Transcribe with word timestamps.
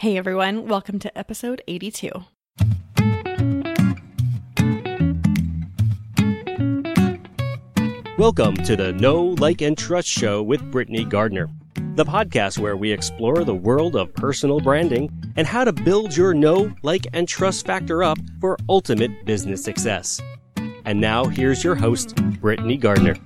Hey 0.00 0.16
everyone, 0.16 0.68
welcome 0.68 1.00
to 1.00 1.18
episode 1.18 1.60
82. 1.66 2.12
Welcome 8.16 8.54
to 8.58 8.76
the 8.76 8.94
Know, 9.00 9.34
Like, 9.40 9.60
and 9.60 9.76
Trust 9.76 10.06
Show 10.06 10.40
with 10.40 10.62
Britney 10.70 11.08
Gardner, 11.08 11.48
the 11.96 12.04
podcast 12.04 12.60
where 12.60 12.76
we 12.76 12.92
explore 12.92 13.42
the 13.42 13.56
world 13.56 13.96
of 13.96 14.14
personal 14.14 14.60
branding 14.60 15.10
and 15.34 15.48
how 15.48 15.64
to 15.64 15.72
build 15.72 16.16
your 16.16 16.32
know, 16.32 16.72
like, 16.84 17.08
and 17.12 17.26
trust 17.26 17.66
factor 17.66 18.04
up 18.04 18.18
for 18.40 18.56
ultimate 18.68 19.26
business 19.26 19.64
success. 19.64 20.20
And 20.84 21.00
now 21.00 21.24
here's 21.24 21.64
your 21.64 21.74
host, 21.74 22.14
Britney 22.14 22.78
Gardner. 22.78 23.16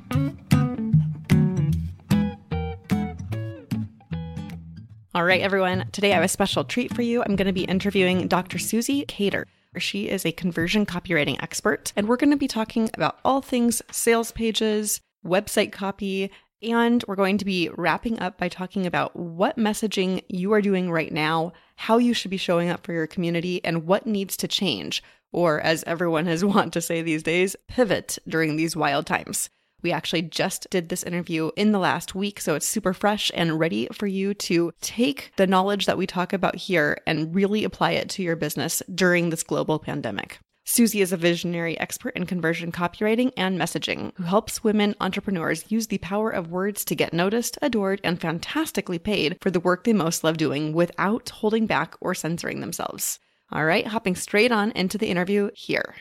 All 5.15 5.25
right, 5.25 5.43
everyone. 5.43 5.91
Today 5.93 6.13
I 6.13 6.15
have 6.15 6.25
a 6.25 6.29
special 6.29 6.65
treat 6.65 6.95
for 6.95 7.03
you. 7.03 7.23
I'm 7.23 7.37
going 7.37 7.47
to 7.47 7.53
be 7.53 7.65
interviewing 7.65 8.29
Dr. 8.29 8.59
Suzy 8.59 9.05
Cater. 9.05 9.47
She 9.77 10.09
is 10.09 10.25
a 10.25 10.33
conversion 10.33 10.87
copywriting 10.87 11.37
expert, 11.43 11.93
and 11.95 12.09
we're 12.09 12.17
going 12.17 12.31
to 12.31 12.39
be 12.39 12.49
talking 12.49 12.89
about 12.95 13.19
all 13.23 13.43
things 13.43 13.83
sales 13.91 14.33
pages, 14.33 15.03
website 15.23 15.71
copy, 15.71 16.31
and 16.63 17.05
we're 17.07 17.17
going 17.17 17.37
to 17.37 17.45
be 17.45 17.69
wrapping 17.77 18.21
up 18.21 18.39
by 18.39 18.49
talking 18.49 18.87
about 18.87 19.15
what 19.15 19.59
messaging 19.59 20.23
you 20.31 20.55
are 20.55 20.63
doing 20.63 20.91
right 20.91 21.13
now, 21.13 21.53
how 21.77 21.99
you 21.99 22.15
should 22.15 22.31
be 22.31 22.39
showing 22.39 22.71
up 22.71 22.87
for 22.87 22.95
your 22.95 23.07
community, 23.07 23.63
and 23.67 23.87
what 23.87 24.07
needs 24.07 24.35
to 24.39 24.49
change, 24.49 25.03
or 25.31 25.61
as 25.61 25.85
everyone 25.87 26.25
has 26.25 26.43
want 26.45 26.73
to 26.73 26.81
say 26.81 27.03
these 27.03 27.23
days, 27.23 27.55
pivot 27.69 28.19
during 28.27 28.57
these 28.57 28.75
wild 28.75 29.05
times. 29.05 29.51
We 29.83 29.93
actually 29.93 30.23
just 30.23 30.69
did 30.71 30.89
this 30.89 31.03
interview 31.03 31.51
in 31.57 31.73
the 31.73 31.79
last 31.79 32.15
week, 32.15 32.41
so 32.41 32.55
it's 32.55 32.67
super 32.67 32.95
fresh 32.95 33.31
and 33.35 33.59
ready 33.59 33.89
for 33.93 34.07
you 34.07 34.35
to 34.35 34.73
take 34.81 35.33
the 35.37 35.47
knowledge 35.47 35.87
that 35.87 35.99
we 35.99 36.07
talk 36.07 36.33
about 36.33 36.57
here 36.57 36.99
and 37.07 37.35
really 37.35 37.65
apply 37.65 37.93
it 37.93 38.09
to 38.11 38.23
your 38.23 38.37
business 38.37 38.83
during 38.95 39.31
this 39.31 39.43
global 39.43 39.79
pandemic. 39.79 40.39
Suzy 40.65 41.01
is 41.01 41.13
a 41.13 41.17
visionary 41.17 41.79
expert 41.81 42.15
in 42.15 42.25
conversion 42.25 42.71
copywriting 42.71 43.33
and 43.37 43.61
messaging 43.61 44.17
who 44.17 44.23
helps 44.23 44.63
women 44.63 44.95
entrepreneurs 45.01 45.65
use 45.73 45.89
the 45.89 45.99
power 45.99 46.31
of 46.31 46.53
words 46.53 46.85
to 46.85 46.95
get 46.95 47.13
noticed, 47.13 47.59
adored, 47.61 48.01
and 48.05 48.21
fantastically 48.21 48.99
paid 48.99 49.37
for 49.41 49.51
the 49.51 49.59
work 49.59 49.83
they 49.83 49.93
most 49.93 50.23
love 50.23 50.37
doing 50.37 50.73
without 50.73 51.31
holding 51.31 51.67
back 51.67 51.97
or 52.01 52.15
censoring 52.15 52.61
themselves. 52.61 53.19
All 53.51 53.65
right, 53.65 53.87
hopping 53.87 54.15
straight 54.15 54.53
on 54.53 54.71
into 54.71 54.99
the 54.99 55.09
interview 55.09 55.51
here. 55.53 55.97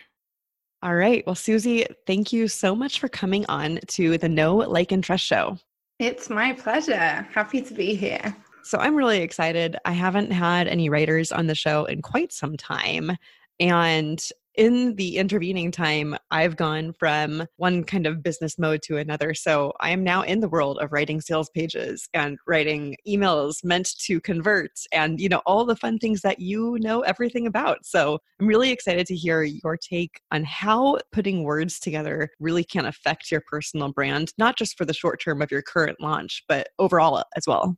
All 0.84 0.96
right. 0.96 1.24
Well, 1.28 1.36
Suzy, 1.36 1.86
thank 2.08 2.34
you 2.34 2.48
so 2.48 2.76
much 2.76 3.00
for 3.00 3.08
coming 3.08 3.46
on 3.48 3.80
to 3.88 4.18
the 4.18 4.30
Know 4.30 4.56
Like, 4.58 4.92
and 4.92 5.04
Trust 5.04 5.24
show. 5.24 5.58
It's 6.00 6.30
my 6.30 6.54
pleasure. 6.54 7.28
Happy 7.32 7.62
to 7.62 7.74
be 7.74 7.94
here. 7.94 8.36
So, 8.64 8.80
I'm 8.80 8.96
really 8.96 9.22
excited. 9.22 9.78
I 9.86 9.92
haven't 9.92 10.32
had 10.32 10.68
any 10.68 10.90
writers 10.90 11.32
on 11.32 11.46
the 11.48 11.56
show 11.56 11.86
in 11.86 12.02
quite 12.02 12.34
some 12.34 12.58
time. 12.58 13.12
And 13.60 14.20
in 14.56 14.96
the 14.96 15.18
intervening 15.18 15.72
time, 15.72 16.16
I've 16.30 16.56
gone 16.56 16.94
from 16.94 17.46
one 17.58 17.84
kind 17.84 18.06
of 18.06 18.24
business 18.24 18.60
mode 18.60 18.82
to 18.84 18.98
another. 18.98 19.34
So 19.34 19.74
I 19.80 19.92
am 19.92 20.04
now 20.04 20.22
in 20.24 20.40
the 20.40 20.50
world 20.50 20.80
of 20.80 20.92
writing 20.92 21.22
sales 21.22 21.50
pages 21.50 22.08
and 22.14 22.38
writing 22.48 22.96
emails 23.08 23.64
meant 23.64 23.98
to 24.02 24.20
convert 24.22 24.72
and, 24.92 25.20
you 25.20 25.30
know, 25.30 25.42
all 25.46 25.66
the 25.66 25.76
fun 25.76 25.98
things 25.98 26.22
that 26.22 26.40
you 26.40 26.78
know 26.82 27.02
everything 27.02 27.48
about. 27.48 27.86
So 27.86 28.20
I'm 28.40 28.48
really 28.48 28.72
excited 28.72 29.08
to 29.08 29.16
hear 29.16 29.44
your 29.44 29.78
take 29.78 30.20
on 30.32 30.44
how 30.44 30.98
putting 31.12 31.44
words 31.44 31.80
together 31.80 32.30
really 32.40 32.64
can 32.64 32.86
affect 32.86 33.32
your 33.32 33.42
personal 33.50 33.92
brand, 33.92 34.34
not 34.38 34.58
just 34.58 34.78
for 34.78 34.86
the 34.86 34.94
short 34.94 35.22
term 35.22 35.42
of 35.42 35.52
your 35.52 35.62
current 35.62 36.00
launch, 36.02 36.44
but 36.48 36.70
overall 36.80 37.24
as 37.36 37.44
well. 37.48 37.78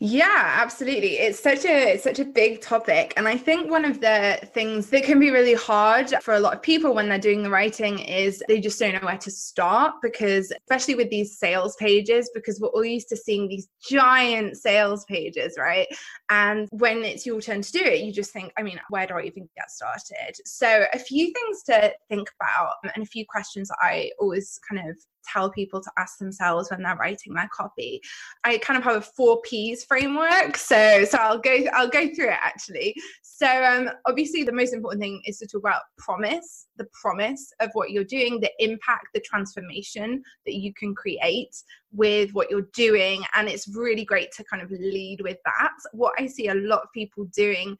Yeah, 0.00 0.54
absolutely. 0.60 1.18
It's 1.18 1.40
such 1.40 1.64
a 1.64 1.94
it's 1.94 2.04
such 2.04 2.20
a 2.20 2.24
big 2.24 2.60
topic 2.60 3.12
and 3.16 3.26
I 3.26 3.36
think 3.36 3.68
one 3.68 3.84
of 3.84 4.00
the 4.00 4.38
things 4.54 4.90
that 4.90 5.02
can 5.02 5.18
be 5.18 5.30
really 5.30 5.54
hard 5.54 6.10
for 6.22 6.34
a 6.34 6.40
lot 6.40 6.54
of 6.54 6.62
people 6.62 6.94
when 6.94 7.08
they're 7.08 7.18
doing 7.18 7.42
the 7.42 7.50
writing 7.50 7.98
is 7.98 8.40
they 8.46 8.60
just 8.60 8.78
don't 8.78 8.92
know 8.94 9.00
where 9.04 9.18
to 9.18 9.30
start 9.32 9.94
because 10.00 10.52
especially 10.52 10.94
with 10.94 11.10
these 11.10 11.36
sales 11.36 11.74
pages 11.76 12.30
because 12.32 12.60
we're 12.60 12.68
all 12.68 12.84
used 12.84 13.08
to 13.08 13.16
seeing 13.16 13.48
these 13.48 13.66
giant 13.88 14.56
sales 14.56 15.04
pages, 15.06 15.56
right? 15.58 15.88
And 16.30 16.68
when 16.70 17.02
it's 17.02 17.26
your 17.26 17.40
turn 17.40 17.62
to 17.62 17.72
do 17.72 17.82
it, 17.82 18.00
you 18.02 18.12
just 18.12 18.32
think, 18.32 18.52
I 18.56 18.62
mean, 18.62 18.78
where 18.90 19.06
do 19.06 19.14
I 19.14 19.22
even 19.22 19.48
get 19.56 19.68
started? 19.68 20.36
So, 20.44 20.84
a 20.94 20.98
few 20.98 21.32
things 21.32 21.62
to 21.64 21.92
think 22.08 22.28
about 22.40 22.74
and 22.94 23.02
a 23.02 23.06
few 23.06 23.24
questions 23.28 23.68
I 23.80 24.10
always 24.20 24.60
kind 24.70 24.88
of 24.88 24.96
tell 25.24 25.50
people 25.50 25.80
to 25.80 25.90
ask 25.98 26.18
themselves 26.18 26.70
when 26.70 26.82
they're 26.82 26.96
writing 26.96 27.34
their 27.34 27.48
copy. 27.52 28.00
I 28.44 28.58
kind 28.58 28.78
of 28.78 28.84
have 28.84 28.96
a 28.96 29.00
four 29.00 29.40
P's 29.42 29.84
framework, 29.84 30.56
so 30.56 31.04
so 31.04 31.18
I'll 31.18 31.38
go 31.38 31.64
I'll 31.72 31.88
go 31.88 32.12
through 32.14 32.28
it 32.28 32.38
actually. 32.42 32.94
So 33.22 33.46
um, 33.46 33.90
obviously 34.06 34.42
the 34.42 34.52
most 34.52 34.74
important 34.74 35.00
thing 35.00 35.22
is 35.24 35.38
to 35.38 35.46
talk 35.46 35.62
about 35.62 35.82
promise, 35.96 36.66
the 36.76 36.88
promise 37.00 37.52
of 37.60 37.70
what 37.74 37.90
you're 37.90 38.04
doing, 38.04 38.40
the 38.40 38.50
impact, 38.58 39.08
the 39.14 39.20
transformation 39.20 40.22
that 40.44 40.54
you 40.54 40.74
can 40.74 40.94
create 40.94 41.54
with 41.92 42.32
what 42.32 42.50
you're 42.50 42.68
doing, 42.74 43.22
and 43.34 43.48
it's 43.48 43.68
really 43.74 44.04
great 44.04 44.32
to 44.32 44.44
kind 44.44 44.62
of 44.62 44.70
lead 44.70 45.20
with 45.22 45.38
that. 45.44 45.72
What 45.92 46.14
I 46.18 46.26
see 46.26 46.48
a 46.48 46.54
lot 46.54 46.82
of 46.82 46.88
people 46.92 47.24
doing 47.26 47.78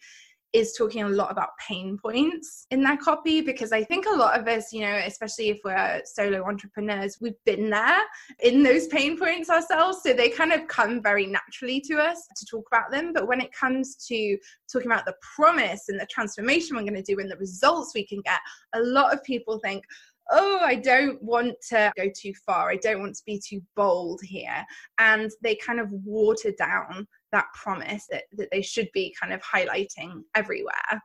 is 0.53 0.75
talking 0.77 1.03
a 1.03 1.09
lot 1.09 1.31
about 1.31 1.51
pain 1.67 1.99
points 1.99 2.67
in 2.71 2.83
that 2.83 3.01
copy 3.01 3.41
because 3.41 3.71
I 3.71 3.85
think 3.85 4.07
a 4.07 4.17
lot 4.17 4.39
of 4.39 4.49
us, 4.49 4.73
you 4.73 4.81
know, 4.81 5.01
especially 5.05 5.51
if 5.51 5.59
we're 5.65 6.01
solo 6.05 6.45
entrepreneurs, 6.45 7.19
we've 7.21 7.43
been 7.45 7.69
there 7.69 8.01
in 8.43 8.63
those 8.63 8.87
pain 8.87 9.19
points 9.19 9.51
ourselves. 9.51 9.99
So 10.03 10.15
they 10.15 10.31
kind 10.31 10.53
of 10.53 10.67
come 10.67 11.03
very 11.03 11.27
naturally 11.27 11.81
to 11.83 11.99
us 11.99 12.27
to 12.37 12.47
talk 12.47 12.67
about 12.73 12.91
them. 12.91 13.13
But 13.13 13.29
when 13.29 13.41
it 13.41 13.53
comes 13.53 13.97
to 14.07 14.39
talking 14.73 14.91
about 14.91 15.05
the 15.05 15.17
promise 15.37 15.89
and 15.89 16.01
the 16.01 16.07
transformation 16.07 16.77
we're 16.77 16.83
going 16.83 16.95
to 16.95 17.03
do 17.03 17.21
and 17.21 17.31
the 17.31 17.37
results 17.37 17.93
we 17.95 18.07
can 18.07 18.21
get, 18.23 18.41
a 18.75 18.81
lot 18.81 19.13
of 19.13 19.23
people 19.25 19.61
think, 19.63 19.85
oh, 20.31 20.61
I 20.63 20.75
don't 20.75 21.23
want 21.23 21.55
to 21.71 21.93
go 21.97 22.05
too 22.15 22.33
far. 22.47 22.71
I 22.71 22.77
don't 22.77 23.01
want 23.01 23.15
to 23.17 23.23
be 23.25 23.41
too 23.41 23.61
bold 23.77 24.21
here. 24.23 24.65
And 24.99 25.31
they 25.43 25.57
kind 25.57 25.81
of 25.81 25.91
water 25.91 26.53
down 26.59 27.07
that 27.33 27.47
promise 27.55 28.07
that, 28.11 28.25
that 28.33 28.49
they 28.51 28.63
should 28.63 28.89
be 28.93 29.15
kind 29.21 29.33
of 29.33 29.43
highlighting 29.43 30.23
everywhere. 30.35 31.03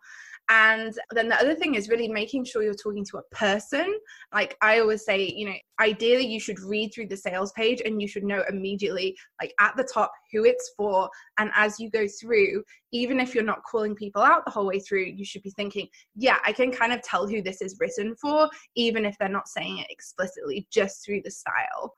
And 0.49 0.93
then 1.11 1.29
the 1.29 1.39
other 1.39 1.55
thing 1.55 1.75
is 1.75 1.87
really 1.87 2.09
making 2.09 2.43
sure 2.43 2.63
you're 2.63 2.73
talking 2.73 3.05
to 3.05 3.17
a 3.17 3.35
person. 3.35 3.97
Like 4.33 4.57
I 4.61 4.79
always 4.79 5.05
say, 5.05 5.25
you 5.25 5.45
know, 5.47 5.55
ideally 5.79 6.27
you 6.27 6.39
should 6.39 6.59
read 6.59 6.93
through 6.93 7.07
the 7.07 7.15
sales 7.15 7.53
page 7.53 7.81
and 7.85 8.01
you 8.01 8.09
should 8.09 8.25
know 8.25 8.43
immediately, 8.49 9.15
like 9.41 9.53
at 9.61 9.77
the 9.77 9.85
top, 9.85 10.11
who 10.33 10.43
it's 10.43 10.73
for. 10.75 11.09
And 11.37 11.49
as 11.55 11.79
you 11.79 11.89
go 11.89 12.07
through, 12.21 12.63
even 12.91 13.21
if 13.21 13.33
you're 13.33 13.43
not 13.43 13.63
calling 13.63 13.95
people 13.95 14.21
out 14.21 14.43
the 14.43 14.51
whole 14.51 14.67
way 14.67 14.79
through, 14.79 15.05
you 15.05 15.23
should 15.23 15.43
be 15.43 15.51
thinking, 15.51 15.87
yeah, 16.15 16.39
I 16.45 16.51
can 16.51 16.71
kind 16.71 16.91
of 16.91 17.01
tell 17.01 17.25
who 17.25 17.41
this 17.41 17.61
is 17.61 17.77
written 17.79 18.13
for, 18.17 18.49
even 18.75 19.05
if 19.05 19.17
they're 19.17 19.29
not 19.29 19.47
saying 19.47 19.77
it 19.77 19.87
explicitly, 19.89 20.67
just 20.71 21.05
through 21.05 21.21
the 21.23 21.31
style 21.31 21.93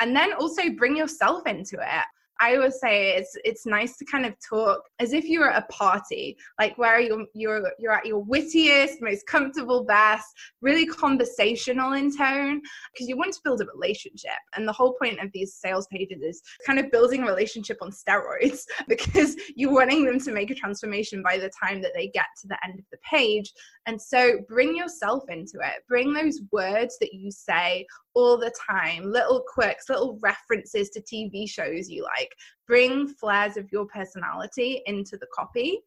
and 0.00 0.14
then 0.14 0.32
also 0.34 0.62
bring 0.76 0.96
yourself 0.96 1.46
into 1.46 1.76
it. 1.76 2.04
I 2.40 2.56
always 2.56 2.78
say 2.80 3.16
it's 3.16 3.36
it's 3.44 3.66
nice 3.66 3.96
to 3.96 4.04
kind 4.04 4.24
of 4.24 4.34
talk 4.46 4.82
as 5.00 5.12
if 5.12 5.24
you 5.24 5.40
were 5.40 5.50
at 5.50 5.64
a 5.64 5.72
party, 5.72 6.36
like 6.58 6.78
where 6.78 7.00
you're 7.00 7.26
you're 7.34 7.72
you're 7.78 7.92
at 7.92 8.06
your 8.06 8.20
wittiest, 8.20 9.00
most 9.00 9.26
comfortable, 9.26 9.84
best, 9.84 10.26
really 10.60 10.86
conversational 10.86 11.92
in 11.94 12.16
tone, 12.16 12.60
because 12.92 13.08
you 13.08 13.16
want 13.16 13.32
to 13.32 13.40
build 13.44 13.60
a 13.60 13.66
relationship. 13.74 14.38
And 14.56 14.68
the 14.68 14.72
whole 14.72 14.94
point 15.00 15.20
of 15.20 15.30
these 15.32 15.54
sales 15.54 15.88
pages 15.90 16.22
is 16.22 16.42
kind 16.64 16.78
of 16.78 16.90
building 16.90 17.22
a 17.22 17.26
relationship 17.26 17.78
on 17.82 17.90
steroids, 17.90 18.60
because 18.88 19.36
you're 19.56 19.72
wanting 19.72 20.04
them 20.04 20.20
to 20.20 20.32
make 20.32 20.50
a 20.50 20.54
transformation 20.54 21.22
by 21.22 21.38
the 21.38 21.50
time 21.62 21.82
that 21.82 21.92
they 21.94 22.08
get 22.08 22.26
to 22.42 22.48
the 22.48 22.58
end 22.64 22.78
of 22.78 22.84
the 22.92 22.98
page. 23.08 23.52
And 23.86 24.00
so 24.00 24.38
bring 24.48 24.76
yourself 24.76 25.24
into 25.28 25.58
it. 25.64 25.82
Bring 25.88 26.12
those 26.12 26.40
words 26.52 26.96
that 27.00 27.14
you 27.14 27.30
say 27.30 27.86
all 28.18 28.36
the 28.36 28.52
time, 28.68 29.04
little 29.04 29.44
quirks, 29.46 29.88
little 29.88 30.18
references 30.20 30.90
to 30.90 31.00
TV 31.00 31.48
shows 31.48 31.88
you 31.88 32.02
like. 32.02 32.34
Bring 32.66 33.06
flares 33.06 33.56
of 33.56 33.70
your 33.70 33.86
personality 33.86 34.82
into 34.86 35.16
the 35.16 35.28
copy. 35.32 35.78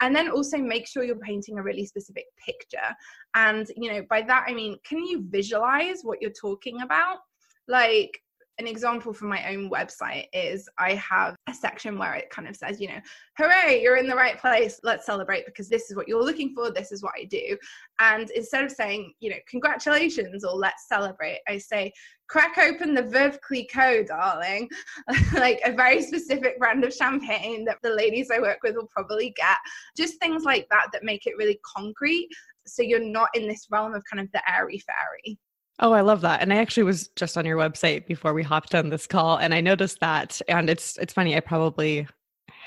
And 0.00 0.14
then 0.14 0.30
also 0.30 0.58
make 0.58 0.86
sure 0.86 1.02
you're 1.02 1.16
painting 1.16 1.58
a 1.58 1.62
really 1.62 1.84
specific 1.84 2.26
picture. 2.38 2.94
And, 3.34 3.66
you 3.76 3.92
know, 3.92 4.02
by 4.08 4.22
that 4.22 4.44
I 4.46 4.54
mean, 4.54 4.78
can 4.84 5.04
you 5.04 5.24
visualize 5.28 6.02
what 6.02 6.22
you're 6.22 6.30
talking 6.30 6.82
about? 6.82 7.18
Like, 7.66 8.21
an 8.58 8.66
example 8.66 9.12
from 9.12 9.28
my 9.28 9.48
own 9.50 9.70
website 9.70 10.26
is 10.32 10.68
I 10.78 10.94
have 10.94 11.34
a 11.48 11.54
section 11.54 11.98
where 11.98 12.14
it 12.14 12.30
kind 12.30 12.46
of 12.46 12.54
says, 12.54 12.80
you 12.80 12.88
know, 12.88 13.00
hooray, 13.38 13.80
you're 13.82 13.96
in 13.96 14.06
the 14.06 14.14
right 14.14 14.38
place. 14.38 14.78
Let's 14.82 15.06
celebrate 15.06 15.46
because 15.46 15.68
this 15.68 15.90
is 15.90 15.96
what 15.96 16.06
you're 16.06 16.22
looking 16.22 16.54
for. 16.54 16.70
This 16.70 16.92
is 16.92 17.02
what 17.02 17.14
I 17.18 17.24
do. 17.24 17.56
And 17.98 18.30
instead 18.30 18.64
of 18.64 18.70
saying, 18.70 19.14
you 19.20 19.30
know, 19.30 19.36
congratulations 19.48 20.44
or 20.44 20.54
let's 20.54 20.86
celebrate, 20.86 21.40
I 21.48 21.58
say, 21.58 21.92
crack 22.28 22.58
open 22.58 22.94
the 22.94 23.02
Veuve 23.02 23.40
Clicquot, 23.40 24.06
darling. 24.06 24.68
like 25.34 25.60
a 25.64 25.72
very 25.72 26.02
specific 26.02 26.58
brand 26.58 26.84
of 26.84 26.92
champagne 26.92 27.64
that 27.64 27.78
the 27.82 27.90
ladies 27.90 28.30
I 28.30 28.38
work 28.38 28.58
with 28.62 28.76
will 28.76 28.88
probably 28.94 29.34
get. 29.36 29.58
Just 29.96 30.20
things 30.20 30.44
like 30.44 30.66
that 30.70 30.88
that 30.92 31.04
make 31.04 31.26
it 31.26 31.36
really 31.38 31.58
concrete. 31.64 32.28
So 32.66 32.82
you're 32.82 33.04
not 33.04 33.30
in 33.34 33.48
this 33.48 33.66
realm 33.70 33.94
of 33.94 34.04
kind 34.10 34.20
of 34.20 34.30
the 34.32 34.42
airy 34.50 34.78
fairy. 34.78 35.38
Oh, 35.78 35.92
I 35.92 36.02
love 36.02 36.20
that. 36.20 36.42
And 36.42 36.52
I 36.52 36.56
actually 36.56 36.84
was 36.84 37.08
just 37.08 37.36
on 37.36 37.44
your 37.44 37.56
website 37.56 38.06
before 38.06 38.34
we 38.34 38.42
hopped 38.42 38.74
on 38.74 38.90
this 38.90 39.06
call 39.06 39.38
and 39.38 39.54
I 39.54 39.60
noticed 39.60 40.00
that 40.00 40.40
and 40.48 40.70
it's 40.70 40.96
it's 40.98 41.12
funny 41.12 41.36
I 41.36 41.40
probably 41.40 42.06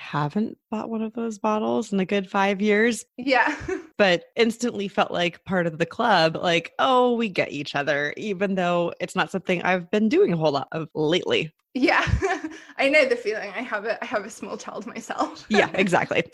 haven't 0.06 0.58
bought 0.70 0.90
one 0.90 1.02
of 1.02 1.14
those 1.14 1.40
bottles 1.40 1.92
in 1.92 2.00
a 2.00 2.06
good 2.06 2.30
five 2.30 2.62
years. 2.62 3.06
Yeah. 3.18 3.56
but 3.98 4.26
instantly 4.36 4.88
felt 4.88 5.12
like 5.12 5.44
part 5.46 5.68
of 5.68 5.78
the 5.78 5.86
club. 5.86 6.36
Like, 6.36 6.74
oh, 6.80 7.14
we 7.16 7.30
get 7.30 7.52
each 7.52 7.76
other, 7.76 8.14
even 8.18 8.56
though 8.56 8.94
it's 9.00 9.16
not 9.16 9.32
something 9.32 9.62
I've 9.64 9.90
been 9.92 10.10
doing 10.10 10.34
a 10.34 10.38
whole 10.38 10.52
lot 10.52 10.68
of 10.72 10.90
lately. 10.94 11.52
Yeah, 11.74 12.06
I 12.78 12.88
know 12.88 13.06
the 13.06 13.18
feeling. 13.18 13.52
I 13.54 13.62
have 13.62 13.84
a 13.84 14.02
I 14.02 14.06
have 14.06 14.26
a 14.26 14.30
small 14.30 14.56
child 14.58 14.86
myself. 14.86 15.46
yeah, 15.50 15.70
exactly. 15.74 16.24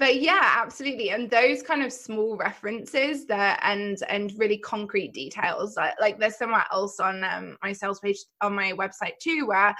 but 0.00 0.20
yeah 0.20 0.54
absolutely 0.56 1.10
and 1.10 1.30
those 1.30 1.62
kind 1.62 1.82
of 1.82 1.92
small 1.92 2.36
references 2.36 3.26
that 3.26 3.60
and 3.62 4.02
and 4.08 4.32
really 4.38 4.58
concrete 4.58 5.12
details 5.12 5.76
like, 5.76 5.94
like 6.00 6.18
there's 6.18 6.36
somewhere 6.36 6.64
else 6.72 6.98
on 6.98 7.22
um, 7.22 7.56
my 7.62 7.72
sales 7.72 8.00
page 8.00 8.16
on 8.40 8.54
my 8.54 8.72
website 8.72 9.16
too 9.20 9.46
where 9.46 9.76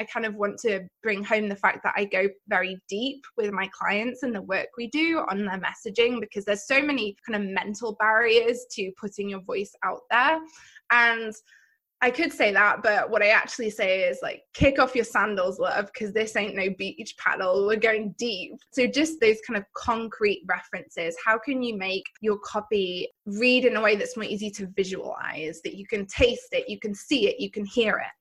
I 0.00 0.04
kind 0.04 0.24
of 0.24 0.36
want 0.36 0.58
to 0.60 0.86
bring 1.02 1.24
home 1.24 1.48
the 1.48 1.56
fact 1.56 1.82
that 1.82 1.94
I 1.96 2.04
go 2.04 2.28
very 2.46 2.80
deep 2.88 3.24
with 3.36 3.50
my 3.50 3.68
clients 3.76 4.22
and 4.22 4.32
the 4.32 4.42
work 4.42 4.68
we 4.76 4.88
do 4.88 5.24
on 5.28 5.44
their 5.44 5.60
messaging 5.60 6.20
because 6.20 6.44
there's 6.44 6.68
so 6.68 6.80
many 6.80 7.16
kind 7.26 7.42
of 7.42 7.50
mental 7.52 7.96
barriers 7.98 8.64
to 8.72 8.92
putting 8.96 9.28
your 9.28 9.40
voice 9.40 9.74
out 9.84 10.02
there. 10.08 10.38
And 10.92 11.34
I 12.00 12.10
could 12.10 12.32
say 12.32 12.52
that, 12.52 12.82
but 12.82 13.10
what 13.10 13.22
I 13.22 13.28
actually 13.28 13.70
say 13.70 14.02
is 14.02 14.20
like, 14.22 14.42
kick 14.54 14.78
off 14.78 14.94
your 14.94 15.04
sandals, 15.04 15.58
love, 15.58 15.90
because 15.92 16.12
this 16.12 16.36
ain't 16.36 16.54
no 16.54 16.68
beach 16.78 17.16
paddle. 17.18 17.66
We're 17.66 17.76
going 17.76 18.14
deep. 18.18 18.52
So, 18.70 18.86
just 18.86 19.20
those 19.20 19.38
kind 19.46 19.56
of 19.56 19.64
concrete 19.74 20.44
references. 20.46 21.16
How 21.24 21.38
can 21.38 21.60
you 21.60 21.76
make 21.76 22.04
your 22.20 22.38
copy 22.38 23.08
read 23.26 23.64
in 23.64 23.76
a 23.76 23.80
way 23.80 23.96
that's 23.96 24.16
more 24.16 24.24
easy 24.24 24.50
to 24.52 24.68
visualize, 24.76 25.60
that 25.64 25.74
you 25.74 25.86
can 25.86 26.06
taste 26.06 26.48
it, 26.52 26.68
you 26.68 26.78
can 26.78 26.94
see 26.94 27.28
it, 27.28 27.40
you 27.40 27.50
can 27.50 27.64
hear 27.64 27.96
it? 27.96 28.12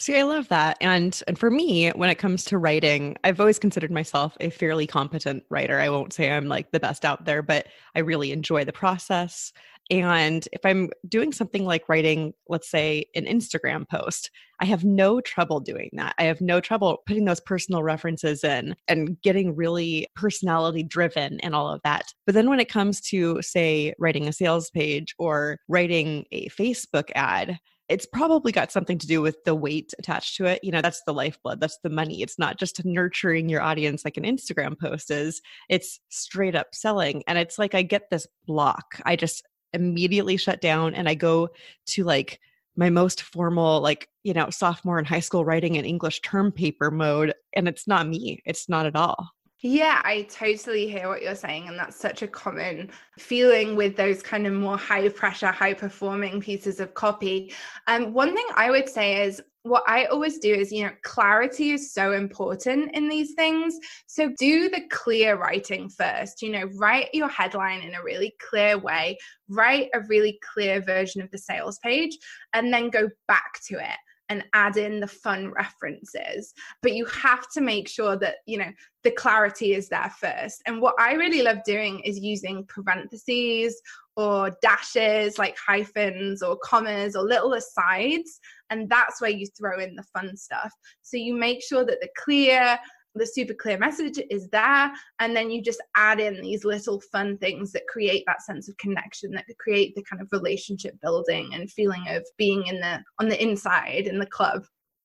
See, 0.00 0.18
I 0.18 0.22
love 0.22 0.48
that. 0.48 0.76
And 0.80 1.20
and 1.28 1.38
for 1.38 1.50
me, 1.50 1.90
when 1.90 2.10
it 2.10 2.16
comes 2.16 2.44
to 2.46 2.58
writing, 2.58 3.16
I've 3.22 3.40
always 3.40 3.60
considered 3.60 3.92
myself 3.92 4.36
a 4.40 4.50
fairly 4.50 4.86
competent 4.86 5.44
writer. 5.50 5.78
I 5.78 5.88
won't 5.88 6.12
say 6.12 6.30
I'm 6.30 6.46
like 6.46 6.72
the 6.72 6.80
best 6.80 7.04
out 7.04 7.24
there, 7.24 7.42
but 7.42 7.68
I 7.94 8.00
really 8.00 8.32
enjoy 8.32 8.64
the 8.64 8.72
process. 8.72 9.52
And 9.90 10.48
if 10.52 10.64
I'm 10.64 10.90
doing 11.08 11.32
something 11.32 11.64
like 11.64 11.88
writing, 11.88 12.32
let's 12.48 12.70
say, 12.70 13.06
an 13.14 13.26
Instagram 13.26 13.88
post, 13.88 14.30
I 14.60 14.64
have 14.66 14.84
no 14.84 15.20
trouble 15.20 15.60
doing 15.60 15.90
that. 15.94 16.14
I 16.18 16.24
have 16.24 16.40
no 16.40 16.60
trouble 16.60 17.02
putting 17.06 17.24
those 17.26 17.40
personal 17.40 17.82
references 17.82 18.44
in 18.44 18.76
and 18.88 19.20
getting 19.20 19.54
really 19.54 20.06
personality 20.14 20.82
driven 20.82 21.40
and 21.40 21.54
all 21.54 21.68
of 21.68 21.82
that. 21.84 22.14
But 22.24 22.34
then 22.34 22.48
when 22.48 22.60
it 22.60 22.70
comes 22.70 23.00
to, 23.02 23.42
say, 23.42 23.94
writing 23.98 24.26
a 24.26 24.32
sales 24.32 24.70
page 24.70 25.14
or 25.18 25.58
writing 25.68 26.24
a 26.32 26.48
Facebook 26.48 27.10
ad, 27.14 27.58
it's 27.88 28.06
probably 28.06 28.50
got 28.50 28.72
something 28.72 28.96
to 28.96 29.06
do 29.06 29.20
with 29.20 29.36
the 29.44 29.54
weight 29.54 29.92
attached 29.98 30.36
to 30.36 30.46
it. 30.46 30.64
You 30.64 30.72
know, 30.72 30.80
that's 30.80 31.02
the 31.04 31.12
lifeblood, 31.12 31.60
that's 31.60 31.78
the 31.82 31.90
money. 31.90 32.22
It's 32.22 32.38
not 32.38 32.58
just 32.58 32.82
nurturing 32.84 33.50
your 33.50 33.60
audience 33.60 34.04
like 34.04 34.16
an 34.16 34.24
Instagram 34.24 34.78
post 34.78 35.10
is, 35.10 35.42
it's 35.68 36.00
straight 36.08 36.54
up 36.54 36.68
selling. 36.72 37.22
And 37.26 37.36
it's 37.36 37.58
like 37.58 37.74
I 37.74 37.82
get 37.82 38.08
this 38.08 38.26
block. 38.46 39.00
I 39.04 39.16
just 39.16 39.42
immediately 39.74 40.36
shut 40.36 40.60
down 40.60 40.94
and 40.94 41.08
I 41.08 41.14
go 41.14 41.50
to 41.86 42.04
like 42.04 42.40
my 42.76 42.90
most 42.90 43.22
formal, 43.22 43.80
like, 43.80 44.08
you 44.22 44.32
know, 44.32 44.50
sophomore 44.50 44.98
in 44.98 45.04
high 45.04 45.20
school 45.20 45.44
writing 45.44 45.76
an 45.76 45.84
English 45.84 46.20
term 46.22 46.50
paper 46.50 46.90
mode. 46.90 47.34
And 47.54 47.68
it's 47.68 47.86
not 47.86 48.08
me, 48.08 48.42
it's 48.44 48.68
not 48.68 48.86
at 48.86 48.96
all. 48.96 49.30
Yeah, 49.60 50.02
I 50.04 50.22
totally 50.30 50.88
hear 50.88 51.08
what 51.08 51.22
you're 51.22 51.34
saying. 51.34 51.68
And 51.68 51.78
that's 51.78 51.96
such 51.96 52.20
a 52.20 52.28
common 52.28 52.90
feeling 53.18 53.76
with 53.76 53.96
those 53.96 54.22
kind 54.22 54.46
of 54.46 54.52
more 54.52 54.76
high 54.76 55.08
pressure, 55.08 55.46
high 55.46 55.72
performing 55.72 56.40
pieces 56.40 56.80
of 56.80 56.92
copy. 56.92 57.54
Um, 57.86 58.12
one 58.12 58.34
thing 58.34 58.44
I 58.56 58.70
would 58.70 58.90
say 58.90 59.22
is 59.22 59.40
what 59.64 59.82
I 59.86 60.04
always 60.04 60.38
do 60.38 60.54
is, 60.54 60.70
you 60.70 60.84
know, 60.84 60.92
clarity 61.02 61.70
is 61.70 61.92
so 61.92 62.12
important 62.12 62.94
in 62.94 63.08
these 63.08 63.32
things. 63.32 63.78
So 64.06 64.30
do 64.38 64.68
the 64.68 64.82
clear 64.90 65.36
writing 65.36 65.88
first, 65.88 66.42
you 66.42 66.50
know, 66.50 66.68
write 66.76 67.08
your 67.14 67.28
headline 67.28 67.80
in 67.80 67.94
a 67.94 68.02
really 68.02 68.34
clear 68.46 68.76
way, 68.78 69.16
write 69.48 69.88
a 69.94 70.00
really 70.00 70.38
clear 70.52 70.82
version 70.82 71.22
of 71.22 71.30
the 71.30 71.38
sales 71.38 71.78
page, 71.78 72.18
and 72.52 72.72
then 72.72 72.90
go 72.90 73.08
back 73.26 73.58
to 73.68 73.78
it 73.78 73.96
and 74.28 74.44
add 74.54 74.76
in 74.76 75.00
the 75.00 75.06
fun 75.06 75.50
references 75.50 76.54
but 76.80 76.94
you 76.94 77.04
have 77.04 77.46
to 77.50 77.60
make 77.60 77.86
sure 77.86 78.16
that 78.16 78.36
you 78.46 78.56
know 78.56 78.70
the 79.02 79.10
clarity 79.10 79.74
is 79.74 79.88
there 79.90 80.10
first 80.18 80.62
and 80.66 80.80
what 80.80 80.94
i 80.98 81.12
really 81.12 81.42
love 81.42 81.58
doing 81.66 82.00
is 82.00 82.18
using 82.18 82.64
parentheses 82.66 83.78
or 84.16 84.50
dashes 84.62 85.38
like 85.38 85.56
hyphens 85.58 86.42
or 86.42 86.56
commas 86.62 87.16
or 87.16 87.22
little 87.22 87.52
asides 87.52 88.40
and 88.74 88.90
that's 88.90 89.20
where 89.20 89.30
you 89.30 89.46
throw 89.56 89.78
in 89.78 89.94
the 89.94 90.02
fun 90.02 90.36
stuff. 90.36 90.72
So 91.02 91.16
you 91.16 91.36
make 91.36 91.62
sure 91.62 91.84
that 91.84 92.00
the 92.00 92.08
clear 92.16 92.78
the 93.16 93.24
super 93.24 93.54
clear 93.54 93.78
message 93.78 94.18
is 94.28 94.48
there 94.48 94.92
and 95.20 95.36
then 95.36 95.48
you 95.48 95.62
just 95.62 95.80
add 95.94 96.18
in 96.18 96.42
these 96.42 96.64
little 96.64 97.00
fun 97.12 97.38
things 97.38 97.70
that 97.70 97.86
create 97.86 98.24
that 98.26 98.42
sense 98.42 98.68
of 98.68 98.76
connection 98.78 99.30
that 99.30 99.44
create 99.60 99.94
the 99.94 100.02
kind 100.02 100.20
of 100.20 100.26
relationship 100.32 101.00
building 101.00 101.54
and 101.54 101.70
feeling 101.70 102.02
of 102.08 102.26
being 102.38 102.66
in 102.66 102.80
the 102.80 103.00
on 103.20 103.28
the 103.28 103.40
inside 103.40 104.08
in 104.08 104.18
the 104.18 104.26
club 104.26 104.64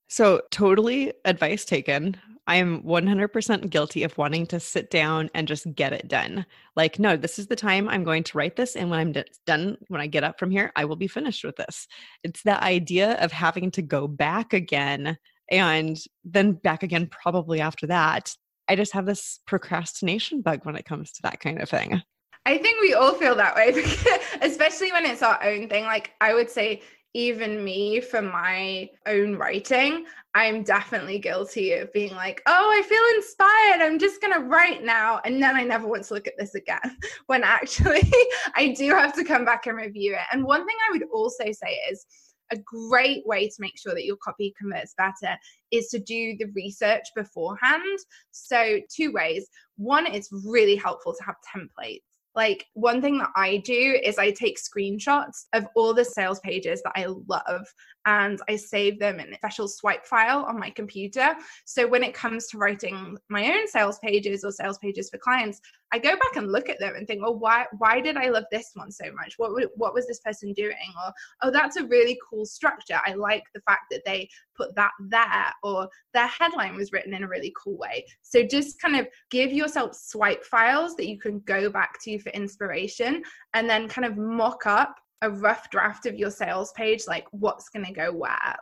so 0.09 0.41
totally 0.51 1.13
advice 1.23 1.63
taken 1.63 2.15
i 2.47 2.55
am 2.55 2.83
100% 2.83 3.69
guilty 3.69 4.03
of 4.03 4.17
wanting 4.17 4.45
to 4.45 4.59
sit 4.59 4.91
down 4.91 5.29
and 5.33 5.47
just 5.47 5.73
get 5.75 5.93
it 5.93 6.07
done 6.07 6.45
like 6.75 6.99
no 6.99 7.15
this 7.15 7.39
is 7.39 7.47
the 7.47 7.55
time 7.55 7.87
i'm 7.87 8.03
going 8.03 8.23
to 8.23 8.37
write 8.37 8.57
this 8.57 8.75
and 8.75 8.89
when 8.89 8.99
i'm 8.99 9.11
d- 9.13 9.23
done 9.45 9.77
when 9.87 10.01
i 10.01 10.07
get 10.07 10.23
up 10.23 10.37
from 10.37 10.51
here 10.51 10.71
i 10.75 10.83
will 10.83 10.97
be 10.97 11.07
finished 11.07 11.45
with 11.45 11.55
this 11.55 11.87
it's 12.23 12.43
the 12.43 12.61
idea 12.63 13.13
of 13.21 13.31
having 13.31 13.71
to 13.71 13.81
go 13.81 14.07
back 14.07 14.53
again 14.53 15.17
and 15.49 15.99
then 16.23 16.53
back 16.53 16.83
again 16.83 17.07
probably 17.07 17.61
after 17.61 17.87
that. 17.87 18.35
I 18.67 18.75
just 18.75 18.93
have 18.93 19.05
this 19.05 19.39
procrastination 19.47 20.41
bug 20.41 20.63
when 20.63 20.75
it 20.75 20.85
comes 20.85 21.11
to 21.13 21.21
that 21.23 21.39
kind 21.39 21.61
of 21.61 21.69
thing. 21.69 22.01
I 22.45 22.57
think 22.57 22.81
we 22.81 22.93
all 22.93 23.13
feel 23.13 23.35
that 23.35 23.55
way, 23.55 23.69
especially 24.41 24.91
when 24.91 25.05
it's 25.05 25.21
our 25.21 25.43
own 25.43 25.67
thing. 25.67 25.85
Like 25.85 26.11
I 26.21 26.33
would 26.33 26.49
say, 26.49 26.81
even 27.13 27.63
me 27.63 28.01
for 28.01 28.21
my 28.21 28.89
own 29.07 29.35
writing, 29.35 30.05
I'm 30.35 30.63
definitely 30.63 31.17
guilty 31.17 31.73
of 31.73 31.91
being 31.91 32.13
like, 32.15 32.41
oh, 32.45 32.71
I 32.71 32.81
feel 32.83 33.01
inspired. 33.15 33.81
I'm 33.81 33.97
just 33.97 34.21
going 34.21 34.33
to 34.33 34.47
write 34.47 34.83
now. 34.83 35.19
And 35.25 35.41
then 35.41 35.55
I 35.55 35.63
never 35.63 35.87
want 35.87 36.03
to 36.05 36.13
look 36.13 36.27
at 36.27 36.37
this 36.37 36.55
again. 36.55 36.79
When 37.25 37.43
actually, 37.43 38.11
I 38.55 38.73
do 38.77 38.89
have 38.89 39.13
to 39.13 39.23
come 39.23 39.45
back 39.45 39.67
and 39.67 39.77
review 39.77 40.13
it. 40.13 40.21
And 40.31 40.43
one 40.43 40.65
thing 40.65 40.75
I 40.87 40.91
would 40.91 41.03
also 41.11 41.45
say 41.45 41.79
is, 41.91 42.05
a 42.51 42.57
great 42.57 43.25
way 43.27 43.47
to 43.47 43.55
make 43.59 43.77
sure 43.77 43.93
that 43.93 44.05
your 44.05 44.17
copy 44.17 44.53
converts 44.59 44.95
better 44.97 45.37
is 45.71 45.87
to 45.89 45.99
do 45.99 46.35
the 46.37 46.47
research 46.55 47.03
beforehand. 47.15 47.99
So, 48.31 48.79
two 48.89 49.11
ways. 49.11 49.47
One, 49.77 50.07
it's 50.07 50.29
really 50.31 50.75
helpful 50.75 51.13
to 51.13 51.23
have 51.23 51.35
templates. 51.55 52.01
Like, 52.39 52.67
one 52.73 53.01
thing 53.01 53.17
that 53.17 53.31
I 53.35 53.57
do 53.57 53.99
is 54.01 54.17
I 54.17 54.31
take 54.31 54.57
screenshots 54.57 55.47
of 55.51 55.67
all 55.75 55.93
the 55.93 56.05
sales 56.05 56.39
pages 56.39 56.81
that 56.83 56.93
I 56.95 57.07
love 57.27 57.67
and 58.09 58.41
I 58.49 58.55
save 58.55 58.99
them 58.99 59.19
in 59.19 59.31
a 59.31 59.35
special 59.35 59.67
swipe 59.67 60.03
file 60.03 60.43
on 60.45 60.59
my 60.59 60.71
computer. 60.71 61.35
So 61.65 61.87
when 61.87 62.01
it 62.01 62.15
comes 62.15 62.47
to 62.47 62.57
writing 62.57 63.15
my 63.29 63.45
own 63.45 63.67
sales 63.67 63.99
pages 63.99 64.43
or 64.43 64.51
sales 64.51 64.79
pages 64.79 65.11
for 65.11 65.19
clients, 65.19 65.61
I 65.91 65.99
go 65.99 66.11
back 66.11 66.35
and 66.35 66.51
look 66.51 66.69
at 66.69 66.79
them 66.79 66.95
and 66.95 67.05
think, 67.05 67.21
well, 67.21 67.37
why 67.37 67.65
why 67.77 68.01
did 68.01 68.17
I 68.17 68.29
love 68.29 68.45
this 68.51 68.71
one 68.73 68.91
so 68.91 69.05
much? 69.13 69.35
What 69.37 69.51
what 69.75 69.93
was 69.93 70.07
this 70.07 70.21
person 70.21 70.53
doing? 70.53 70.93
Or 71.05 71.13
oh, 71.43 71.51
that's 71.51 71.77
a 71.77 71.85
really 71.85 72.17
cool 72.27 72.45
structure. 72.45 72.99
I 73.05 73.13
like 73.13 73.43
the 73.53 73.61
fact 73.61 73.83
that 73.91 74.01
they 74.05 74.27
put 74.57 74.75
that 74.75 74.91
there, 74.99 75.53
or 75.61 75.87
their 76.15 76.27
headline 76.27 76.75
was 76.75 76.91
written 76.91 77.13
in 77.13 77.23
a 77.23 77.27
really 77.27 77.53
cool 77.61 77.77
way. 77.77 78.05
So 78.21 78.43
just 78.43 78.81
kind 78.81 78.95
of 78.95 79.07
give 79.29 79.51
yourself 79.51 79.95
swipe 79.95 80.43
files 80.43 80.95
that 80.95 81.07
you 81.07 81.19
can 81.19 81.41
go 81.41 81.69
back 81.69 82.01
to 82.05 82.17
for 82.19 82.29
inspiration, 82.29 83.21
and 83.53 83.69
then 83.69 83.87
kind 83.87 84.05
of 84.05 84.17
mock 84.17 84.65
up 84.65 84.95
a 85.21 85.29
rough 85.29 85.69
draft 85.69 86.05
of 86.05 86.15
your 86.15 86.31
sales 86.31 86.71
page, 86.73 87.03
like 87.07 87.25
what's 87.31 87.69
going 87.69 87.85
to 87.85 87.93
go 87.93 88.11
where. 88.11 88.55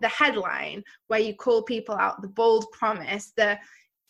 The 0.00 0.08
headline, 0.08 0.82
where 1.08 1.20
you 1.20 1.34
call 1.34 1.62
people 1.62 1.94
out, 1.94 2.20
the 2.22 2.28
bold 2.28 2.66
promise, 2.72 3.32
the 3.36 3.58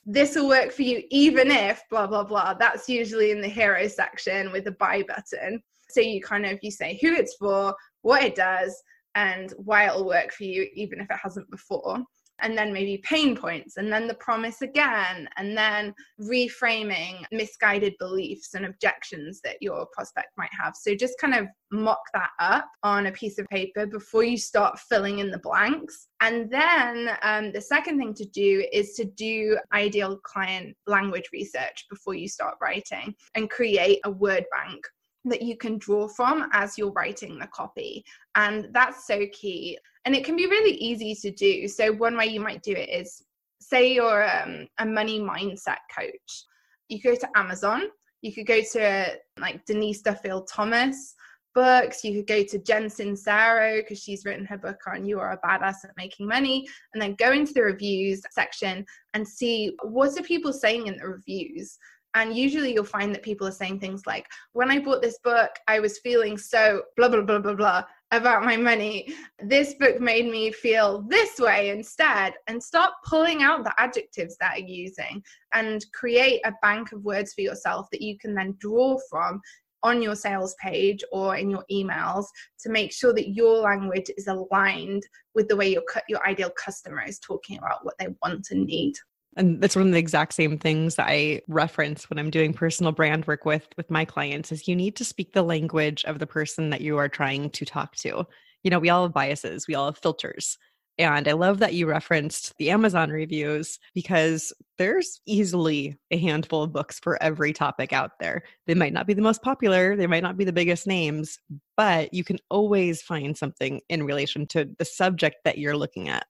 this 0.06 0.36
will 0.36 0.48
work 0.48 0.70
for 0.70 0.82
you 0.82 1.02
even 1.10 1.50
if 1.50 1.82
blah 1.90 2.06
blah 2.06 2.22
blah 2.22 2.54
that's 2.54 2.88
usually 2.88 3.32
in 3.32 3.40
the 3.40 3.48
hero 3.48 3.88
section 3.88 4.52
with 4.52 4.62
the 4.62 4.70
buy 4.72 5.02
button 5.02 5.60
so 5.90 6.00
you 6.00 6.22
kind 6.22 6.46
of 6.46 6.58
you 6.62 6.70
say 6.70 6.96
who 7.02 7.12
it's 7.12 7.34
for 7.34 7.74
what 8.02 8.22
it 8.22 8.36
does 8.36 8.80
and 9.16 9.52
why 9.56 9.86
it'll 9.86 10.06
work 10.06 10.32
for 10.32 10.44
you 10.44 10.68
even 10.74 11.00
if 11.00 11.10
it 11.10 11.18
hasn't 11.20 11.50
before 11.50 11.98
and 12.40 12.56
then 12.56 12.72
maybe 12.72 12.98
pain 12.98 13.36
points, 13.36 13.76
and 13.76 13.92
then 13.92 14.06
the 14.06 14.14
promise 14.14 14.62
again, 14.62 15.28
and 15.36 15.56
then 15.56 15.94
reframing 16.20 17.24
misguided 17.32 17.94
beliefs 17.98 18.54
and 18.54 18.66
objections 18.66 19.40
that 19.42 19.56
your 19.60 19.86
prospect 19.92 20.28
might 20.36 20.50
have. 20.52 20.74
So 20.76 20.94
just 20.94 21.18
kind 21.18 21.34
of 21.34 21.46
mock 21.70 22.02
that 22.14 22.30
up 22.38 22.68
on 22.82 23.06
a 23.06 23.12
piece 23.12 23.38
of 23.38 23.46
paper 23.48 23.86
before 23.86 24.24
you 24.24 24.36
start 24.36 24.78
filling 24.78 25.18
in 25.18 25.30
the 25.30 25.38
blanks. 25.38 26.08
And 26.20 26.50
then 26.50 27.10
um, 27.22 27.52
the 27.52 27.60
second 27.60 27.98
thing 27.98 28.14
to 28.14 28.24
do 28.26 28.66
is 28.72 28.94
to 28.94 29.04
do 29.04 29.58
ideal 29.72 30.18
client 30.24 30.76
language 30.86 31.30
research 31.32 31.86
before 31.90 32.14
you 32.14 32.28
start 32.28 32.56
writing 32.60 33.14
and 33.34 33.50
create 33.50 34.00
a 34.04 34.10
word 34.10 34.44
bank 34.50 34.86
that 35.26 35.42
you 35.42 35.56
can 35.56 35.76
draw 35.78 36.08
from 36.08 36.48
as 36.52 36.78
you're 36.78 36.92
writing 36.92 37.38
the 37.38 37.48
copy. 37.48 38.04
And 38.36 38.68
that's 38.72 39.06
so 39.06 39.26
key. 39.32 39.78
And 40.06 40.14
it 40.14 40.25
can 40.25 40.36
be 40.36 40.46
really 40.46 40.75
easy 40.76 41.14
to 41.14 41.30
do. 41.30 41.68
So, 41.68 41.92
one 41.92 42.16
way 42.16 42.26
you 42.26 42.40
might 42.40 42.62
do 42.62 42.72
it 42.72 42.88
is 42.88 43.22
say 43.60 43.92
you're 43.92 44.25
um, 44.25 44.66
a 44.78 44.86
money 44.86 45.20
mindset 45.20 45.78
coach, 45.94 46.44
you 46.88 47.02
go 47.02 47.14
to 47.14 47.28
Amazon, 47.36 47.82
you 48.22 48.32
could 48.32 48.46
go 48.46 48.60
to 48.72 49.18
like 49.38 49.64
Denise 49.66 50.02
Duffield 50.02 50.48
Thomas 50.48 51.14
books. 51.56 52.04
You 52.04 52.14
could 52.14 52.28
go 52.28 52.44
to 52.44 52.58
Jen 52.58 52.84
Sincero 52.84 53.78
because 53.78 54.00
she's 54.00 54.25
written 54.25 54.44
her 54.44 54.58
book 54.58 54.78
on 54.86 55.06
You 55.06 55.18
Are 55.18 55.32
a 55.32 55.38
Badass 55.38 55.84
at 55.84 55.96
Making 55.96 56.28
Money, 56.28 56.68
and 56.92 57.02
then 57.02 57.16
go 57.18 57.32
into 57.32 57.54
the 57.54 57.62
reviews 57.62 58.22
section 58.30 58.84
and 59.14 59.26
see 59.26 59.75
what 59.82 60.16
are 60.20 60.22
people 60.22 60.52
saying 60.52 60.86
in 60.86 60.98
the 60.98 61.08
reviews. 61.08 61.78
And 62.16 62.35
usually 62.35 62.73
you'll 62.73 62.85
find 62.85 63.14
that 63.14 63.23
people 63.23 63.46
are 63.46 63.52
saying 63.52 63.78
things 63.78 64.06
like, 64.06 64.26
when 64.54 64.70
I 64.70 64.78
bought 64.78 65.02
this 65.02 65.18
book, 65.23 65.50
I 65.68 65.80
was 65.80 65.99
feeling 65.99 66.38
so 66.38 66.82
blah, 66.96 67.11
blah, 67.11 67.20
blah, 67.20 67.40
blah, 67.40 67.52
blah 67.52 67.85
about 68.11 68.42
my 68.42 68.56
money. 68.56 69.12
This 69.42 69.75
book 69.75 70.00
made 70.00 70.30
me 70.30 70.50
feel 70.50 71.02
this 71.02 71.38
way 71.38 71.68
instead. 71.68 72.32
And 72.46 72.62
start 72.62 72.92
pulling 73.04 73.42
out 73.42 73.64
the 73.64 73.75
adjectives 73.78 74.38
that 74.40 74.56
are 74.56 74.66
using 74.66 75.23
and 75.52 75.85
create 75.92 76.40
a 76.46 76.54
bank 76.62 76.92
of 76.92 77.04
words 77.04 77.35
for 77.35 77.42
yourself 77.42 77.87
that 77.92 78.00
you 78.00 78.16
can 78.16 78.35
then 78.35 78.56
draw 78.61 78.96
from 79.11 79.42
on 79.82 80.00
your 80.00 80.16
sales 80.16 80.56
page 80.58 81.04
or 81.12 81.37
in 81.37 81.50
your 81.50 81.66
emails 81.70 82.25
to 82.61 82.70
make 82.70 82.94
sure 82.94 83.12
that 83.12 83.35
your 83.35 83.58
language 83.58 84.11
is 84.16 84.26
aligned 84.26 85.02
with 85.35 85.49
the 85.49 85.56
way 85.56 85.70
your 85.70 85.82
your 86.08 86.26
ideal 86.26 86.50
customer 86.56 87.04
is 87.06 87.18
talking 87.18 87.58
about 87.58 87.85
what 87.85 87.94
they 87.99 88.08
want 88.23 88.49
and 88.50 88.64
need 88.64 88.94
and 89.36 89.60
that's 89.60 89.76
one 89.76 89.86
of 89.86 89.92
the 89.92 89.98
exact 89.98 90.32
same 90.32 90.58
things 90.58 90.96
that 90.96 91.06
i 91.08 91.40
reference 91.48 92.08
when 92.10 92.18
i'm 92.18 92.30
doing 92.30 92.52
personal 92.52 92.92
brand 92.92 93.26
work 93.26 93.44
with 93.44 93.68
with 93.76 93.90
my 93.90 94.04
clients 94.04 94.52
is 94.52 94.68
you 94.68 94.76
need 94.76 94.96
to 94.96 95.04
speak 95.04 95.32
the 95.32 95.42
language 95.42 96.04
of 96.04 96.18
the 96.18 96.26
person 96.26 96.70
that 96.70 96.80
you 96.80 96.96
are 96.96 97.08
trying 97.08 97.50
to 97.50 97.64
talk 97.64 97.94
to 97.96 98.26
you 98.62 98.70
know 98.70 98.78
we 98.78 98.90
all 98.90 99.04
have 99.04 99.14
biases 99.14 99.66
we 99.68 99.74
all 99.74 99.86
have 99.86 99.98
filters 99.98 100.58
and 100.98 101.28
I 101.28 101.32
love 101.32 101.58
that 101.58 101.74
you 101.74 101.86
referenced 101.86 102.54
the 102.56 102.70
Amazon 102.70 103.10
reviews 103.10 103.78
because 103.94 104.52
there's 104.78 105.20
easily 105.26 105.98
a 106.10 106.16
handful 106.16 106.62
of 106.62 106.72
books 106.72 106.98
for 106.98 107.22
every 107.22 107.52
topic 107.52 107.92
out 107.92 108.12
there. 108.18 108.42
They 108.66 108.74
might 108.74 108.94
not 108.94 109.06
be 109.06 109.12
the 109.12 109.22
most 109.22 109.42
popular, 109.42 109.94
they 109.94 110.06
might 110.06 110.22
not 110.22 110.38
be 110.38 110.44
the 110.44 110.54
biggest 110.54 110.86
names, 110.86 111.38
but 111.76 112.14
you 112.14 112.24
can 112.24 112.38
always 112.48 113.02
find 113.02 113.36
something 113.36 113.82
in 113.90 114.04
relation 114.04 114.46
to 114.48 114.70
the 114.78 114.86
subject 114.86 115.36
that 115.44 115.58
you're 115.58 115.76
looking 115.76 116.08
at. 116.08 116.26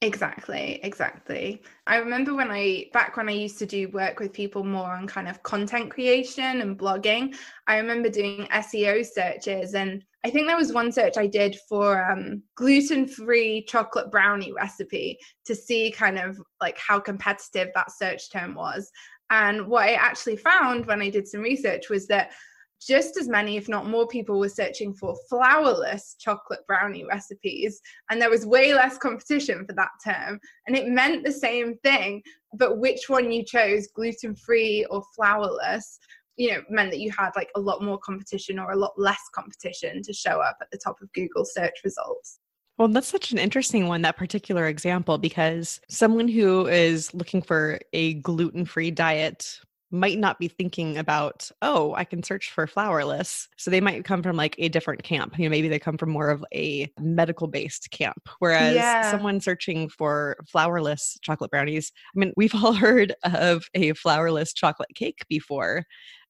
Exactly, 0.00 0.78
exactly. 0.84 1.60
I 1.88 1.96
remember 1.96 2.32
when 2.32 2.52
I 2.52 2.86
back 2.92 3.16
when 3.16 3.28
I 3.28 3.32
used 3.32 3.58
to 3.58 3.66
do 3.66 3.88
work 3.88 4.20
with 4.20 4.32
people 4.32 4.62
more 4.62 4.92
on 4.92 5.08
kind 5.08 5.26
of 5.26 5.42
content 5.42 5.90
creation 5.90 6.60
and 6.60 6.78
blogging, 6.78 7.34
I 7.66 7.78
remember 7.78 8.08
doing 8.08 8.46
SEO 8.52 9.04
searches 9.04 9.74
and 9.74 10.04
I 10.24 10.30
think 10.30 10.46
there 10.46 10.56
was 10.56 10.72
one 10.72 10.92
search 10.92 11.16
I 11.16 11.26
did 11.26 11.56
for 11.68 12.08
um, 12.12 12.42
gluten-free 12.54 13.64
chocolate 13.66 14.12
brownie 14.12 14.52
recipe 14.52 15.18
to 15.46 15.54
see 15.54 15.90
kind 15.90 16.18
of 16.18 16.38
like 16.60 16.78
how 16.78 17.00
competitive 17.00 17.70
that 17.74 17.90
search 17.90 18.30
term 18.30 18.54
was. 18.54 18.90
And 19.30 19.66
what 19.66 19.84
I 19.88 19.94
actually 19.94 20.36
found 20.36 20.86
when 20.86 21.02
I 21.02 21.10
did 21.10 21.26
some 21.26 21.40
research 21.40 21.88
was 21.90 22.06
that 22.06 22.32
just 22.80 23.16
as 23.16 23.28
many, 23.28 23.56
if 23.56 23.68
not 23.68 23.88
more, 23.88 24.06
people 24.06 24.38
were 24.38 24.48
searching 24.48 24.94
for 24.94 25.16
flourless 25.30 26.16
chocolate 26.18 26.66
brownie 26.66 27.04
recipes. 27.04 27.80
And 28.10 28.20
there 28.20 28.30
was 28.30 28.46
way 28.46 28.72
less 28.74 28.98
competition 28.98 29.64
for 29.66 29.72
that 29.74 29.90
term. 30.04 30.38
And 30.66 30.76
it 30.76 30.88
meant 30.88 31.24
the 31.24 31.32
same 31.32 31.76
thing. 31.84 32.22
But 32.54 32.78
which 32.78 33.08
one 33.08 33.30
you 33.30 33.44
chose, 33.44 33.88
gluten 33.88 34.34
free 34.34 34.86
or 34.90 35.02
flourless, 35.18 35.98
you 36.36 36.52
know, 36.52 36.62
meant 36.70 36.90
that 36.92 37.00
you 37.00 37.10
had 37.10 37.30
like 37.36 37.50
a 37.56 37.60
lot 37.60 37.82
more 37.82 37.98
competition 37.98 38.58
or 38.58 38.70
a 38.70 38.76
lot 38.76 38.92
less 38.96 39.20
competition 39.34 40.02
to 40.02 40.12
show 40.12 40.40
up 40.40 40.56
at 40.60 40.70
the 40.70 40.78
top 40.78 40.96
of 41.02 41.12
Google 41.12 41.44
search 41.44 41.74
results. 41.84 42.38
Well, 42.78 42.86
that's 42.86 43.08
such 43.08 43.32
an 43.32 43.38
interesting 43.38 43.88
one, 43.88 44.02
that 44.02 44.16
particular 44.16 44.68
example, 44.68 45.18
because 45.18 45.80
someone 45.88 46.28
who 46.28 46.68
is 46.68 47.12
looking 47.12 47.42
for 47.42 47.80
a 47.92 48.14
gluten 48.14 48.64
free 48.64 48.92
diet 48.92 49.58
might 49.90 50.18
not 50.18 50.38
be 50.38 50.48
thinking 50.48 50.98
about, 50.98 51.50
oh, 51.62 51.94
I 51.94 52.04
can 52.04 52.22
search 52.22 52.50
for 52.50 52.66
flourless. 52.66 53.48
So 53.56 53.70
they 53.70 53.80
might 53.80 54.04
come 54.04 54.22
from 54.22 54.36
like 54.36 54.54
a 54.58 54.68
different 54.68 55.02
camp. 55.02 55.38
You 55.38 55.44
know, 55.44 55.50
maybe 55.50 55.68
they 55.68 55.78
come 55.78 55.96
from 55.96 56.10
more 56.10 56.30
of 56.30 56.44
a 56.54 56.90
medical 57.00 57.46
based 57.46 57.90
camp. 57.90 58.28
Whereas 58.38 58.74
yeah. 58.74 59.10
someone 59.10 59.40
searching 59.40 59.88
for 59.88 60.36
flourless 60.44 61.16
chocolate 61.22 61.50
brownies, 61.50 61.92
I 62.14 62.18
mean, 62.18 62.32
we've 62.36 62.54
all 62.54 62.72
heard 62.74 63.14
of 63.24 63.68
a 63.74 63.92
flourless 63.92 64.54
chocolate 64.54 64.94
cake 64.94 65.24
before. 65.28 65.84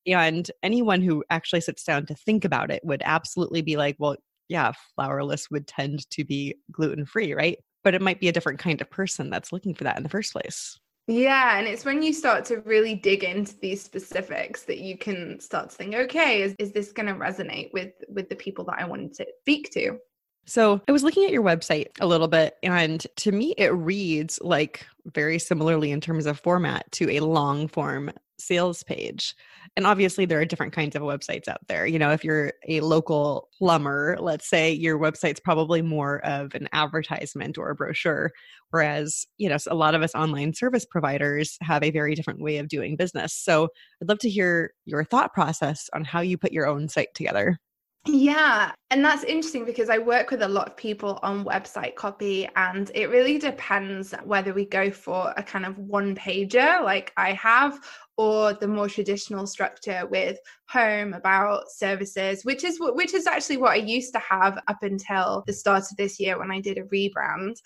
And 0.06 0.50
anyone 0.62 1.02
who 1.02 1.24
actually 1.28 1.60
sits 1.60 1.82
down 1.82 2.06
to 2.06 2.14
think 2.14 2.44
about 2.44 2.70
it 2.70 2.82
would 2.84 3.02
absolutely 3.04 3.62
be 3.62 3.76
like, 3.76 3.96
well, 3.98 4.16
yeah, 4.48 4.72
flourless 4.98 5.50
would 5.50 5.66
tend 5.66 6.08
to 6.10 6.24
be 6.24 6.54
gluten 6.72 7.04
free, 7.04 7.34
right? 7.34 7.58
But 7.84 7.94
it 7.94 8.02
might 8.02 8.20
be 8.20 8.28
a 8.28 8.32
different 8.32 8.58
kind 8.58 8.80
of 8.80 8.90
person 8.90 9.30
that's 9.30 9.52
looking 9.52 9.74
for 9.74 9.84
that 9.84 9.96
in 9.96 10.02
the 10.02 10.08
first 10.08 10.32
place. 10.32 10.78
Yeah, 11.10 11.58
and 11.58 11.66
it's 11.66 11.86
when 11.86 12.02
you 12.02 12.12
start 12.12 12.44
to 12.46 12.60
really 12.60 12.94
dig 12.94 13.24
into 13.24 13.58
these 13.60 13.82
specifics 13.82 14.64
that 14.64 14.78
you 14.78 14.98
can 14.98 15.40
start 15.40 15.70
to 15.70 15.76
think, 15.76 15.94
okay, 15.94 16.42
is, 16.42 16.54
is 16.58 16.72
this 16.72 16.92
going 16.92 17.06
to 17.08 17.14
resonate 17.14 17.72
with 17.72 17.92
with 18.08 18.28
the 18.28 18.36
people 18.36 18.64
that 18.66 18.76
I 18.78 18.84
wanted 18.84 19.14
to 19.14 19.26
speak 19.40 19.70
to? 19.72 19.98
So 20.44 20.82
I 20.86 20.92
was 20.92 21.02
looking 21.02 21.24
at 21.24 21.30
your 21.30 21.42
website 21.42 21.86
a 22.00 22.06
little 22.06 22.28
bit, 22.28 22.56
and 22.62 23.06
to 23.16 23.32
me, 23.32 23.54
it 23.56 23.72
reads 23.72 24.38
like 24.42 24.86
very 25.06 25.38
similarly 25.38 25.92
in 25.92 26.00
terms 26.02 26.26
of 26.26 26.38
format 26.38 26.92
to 26.92 27.10
a 27.10 27.20
long 27.20 27.68
form 27.68 28.10
sales 28.38 28.82
page. 28.82 29.34
And 29.76 29.86
obviously, 29.86 30.24
there 30.24 30.40
are 30.40 30.44
different 30.44 30.72
kinds 30.72 30.96
of 30.96 31.02
websites 31.02 31.48
out 31.48 31.66
there. 31.68 31.86
You 31.86 31.98
know, 31.98 32.10
if 32.12 32.24
you're 32.24 32.52
a 32.68 32.80
local 32.80 33.48
plumber, 33.58 34.16
let's 34.20 34.48
say 34.48 34.72
your 34.72 34.98
website's 34.98 35.40
probably 35.40 35.82
more 35.82 36.24
of 36.24 36.54
an 36.54 36.68
advertisement 36.72 37.58
or 37.58 37.70
a 37.70 37.74
brochure. 37.74 38.32
Whereas, 38.70 39.26
you 39.38 39.48
know, 39.48 39.56
a 39.68 39.74
lot 39.74 39.94
of 39.94 40.02
us 40.02 40.14
online 40.14 40.54
service 40.54 40.84
providers 40.84 41.56
have 41.62 41.82
a 41.82 41.90
very 41.90 42.14
different 42.14 42.40
way 42.40 42.58
of 42.58 42.68
doing 42.68 42.96
business. 42.96 43.34
So 43.34 43.68
I'd 44.02 44.08
love 44.08 44.18
to 44.20 44.30
hear 44.30 44.72
your 44.84 45.04
thought 45.04 45.32
process 45.32 45.88
on 45.94 46.04
how 46.04 46.20
you 46.20 46.38
put 46.38 46.52
your 46.52 46.66
own 46.66 46.88
site 46.88 47.14
together. 47.14 47.58
Yeah, 48.06 48.72
and 48.90 49.04
that's 49.04 49.24
interesting 49.24 49.66
because 49.66 49.90
I 49.90 49.98
work 49.98 50.30
with 50.30 50.40
a 50.40 50.48
lot 50.48 50.68
of 50.68 50.76
people 50.76 51.18
on 51.22 51.44
website 51.44 51.94
copy, 51.94 52.48
and 52.56 52.90
it 52.94 53.10
really 53.10 53.38
depends 53.38 54.14
whether 54.24 54.54
we 54.54 54.64
go 54.64 54.90
for 54.90 55.34
a 55.36 55.42
kind 55.42 55.66
of 55.66 55.76
one 55.78 56.14
pager 56.14 56.82
like 56.82 57.12
I 57.18 57.32
have, 57.34 57.78
or 58.18 58.52
the 58.52 58.68
more 58.68 58.88
traditional 58.88 59.46
structure 59.46 60.06
with 60.10 60.38
home 60.68 61.14
about 61.14 61.70
services 61.70 62.44
which 62.44 62.64
is 62.64 62.76
which 62.80 63.14
is 63.14 63.26
actually 63.26 63.56
what 63.56 63.70
i 63.70 63.76
used 63.76 64.12
to 64.12 64.18
have 64.18 64.58
up 64.66 64.82
until 64.82 65.42
the 65.46 65.52
start 65.52 65.84
of 65.90 65.96
this 65.96 66.20
year 66.20 66.38
when 66.38 66.50
i 66.50 66.60
did 66.60 66.76
a 66.76 66.82
rebrand. 66.84 67.56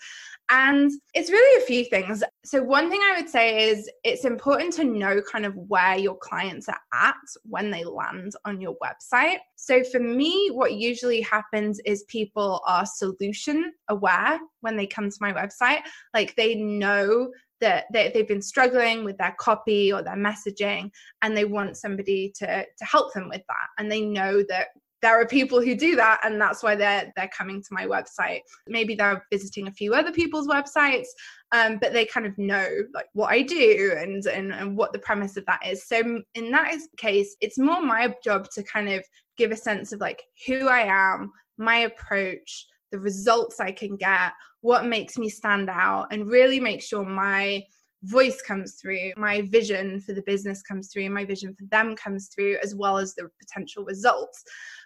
And 0.49 0.91
it's 1.13 1.31
really 1.31 1.63
a 1.63 1.65
few 1.65 1.85
things. 1.85 2.21
So 2.45 2.61
one 2.61 2.89
thing 2.89 3.01
i 3.03 3.15
would 3.17 3.29
say 3.29 3.69
is 3.69 3.89
it's 4.03 4.25
important 4.25 4.73
to 4.73 4.83
know 4.83 5.21
kind 5.21 5.45
of 5.45 5.55
where 5.55 5.97
your 5.97 6.17
clients 6.17 6.69
are 6.69 6.79
at 6.93 7.15
when 7.43 7.71
they 7.71 7.83
land 7.83 8.33
on 8.45 8.61
your 8.61 8.75
website. 8.83 9.39
So 9.55 9.83
for 9.83 9.99
me 9.99 10.49
what 10.51 10.73
usually 10.73 11.21
happens 11.21 11.79
is 11.85 12.03
people 12.03 12.61
are 12.67 12.85
solution 12.85 13.73
aware 13.87 14.39
when 14.61 14.75
they 14.75 14.87
come 14.87 15.09
to 15.09 15.17
my 15.21 15.33
website. 15.33 15.81
Like 16.13 16.35
they 16.35 16.55
know 16.55 17.31
that 17.63 17.85
they, 17.93 18.11
they've 18.13 18.27
been 18.27 18.41
struggling 18.41 19.05
with 19.05 19.17
their 19.17 19.35
copy 19.39 19.91
or 19.91 20.03
their 20.03 20.17
messaging 20.17 20.91
and 21.21 21.35
they 21.35 21.45
want 21.45 21.77
somebody 21.77 22.31
to 22.35 22.65
to 22.65 22.85
help 22.85 23.13
them 23.13 23.29
with 23.29 23.41
that. 23.47 23.67
And 23.79 23.89
they 23.89 24.01
know 24.01 24.43
that 24.49 24.67
there 25.01 25.19
are 25.19 25.27
people 25.27 25.61
who 25.61 25.75
do 25.75 25.95
that 25.95 26.21
and 26.23 26.39
that's 26.39 26.61
why 26.61 26.75
they're 26.75 27.11
they're 27.15 27.29
coming 27.35 27.61
to 27.61 27.67
my 27.71 27.85
website. 27.85 28.41
Maybe 28.67 28.95
they're 28.95 29.25
visiting 29.31 29.67
a 29.67 29.71
few 29.71 29.93
other 29.93 30.11
people's 30.11 30.47
websites 30.47 31.07
um, 31.53 31.77
but 31.77 31.93
they 31.93 32.05
kind 32.05 32.25
of 32.25 32.37
know 32.37 32.67
like 32.93 33.05
what 33.13 33.31
i 33.31 33.41
do 33.41 33.95
and, 33.97 34.25
and 34.25 34.51
and 34.51 34.75
what 34.75 34.91
the 34.91 34.99
premise 34.99 35.37
of 35.37 35.45
that 35.45 35.61
is. 35.65 35.87
So 35.87 36.21
in 36.35 36.51
that 36.51 36.77
case 36.97 37.35
it's 37.39 37.57
more 37.57 37.81
my 37.81 38.13
job 38.23 38.49
to 38.51 38.63
kind 38.63 38.89
of 38.89 39.03
give 39.37 39.51
a 39.51 39.57
sense 39.57 39.93
of 39.93 40.01
like 40.01 40.21
who 40.45 40.67
i 40.67 40.81
am 40.81 41.31
my 41.57 41.77
approach 41.79 42.67
the 42.93 42.99
results 42.99 43.59
I 43.59 43.71
can 43.71 43.97
get, 43.97 44.33
what 44.61 44.85
makes 44.85 45.17
me 45.17 45.27
stand 45.27 45.67
out, 45.67 46.07
and 46.11 46.29
really 46.29 46.59
make 46.59 46.81
sure 46.81 47.03
my 47.03 47.63
voice 48.03 48.39
comes 48.41 48.75
through, 48.75 49.13
my 49.17 49.41
vision 49.41 49.99
for 49.99 50.13
the 50.13 50.21
business 50.21 50.61
comes 50.61 50.89
through, 50.93 51.05
and 51.05 51.13
my 51.13 51.25
vision 51.25 51.55
for 51.57 51.65
them 51.71 51.95
comes 51.95 52.27
through, 52.27 52.57
as 52.61 52.75
well 52.75 52.99
as 52.99 53.15
the 53.15 53.27
potential 53.39 53.83
results 53.83 54.43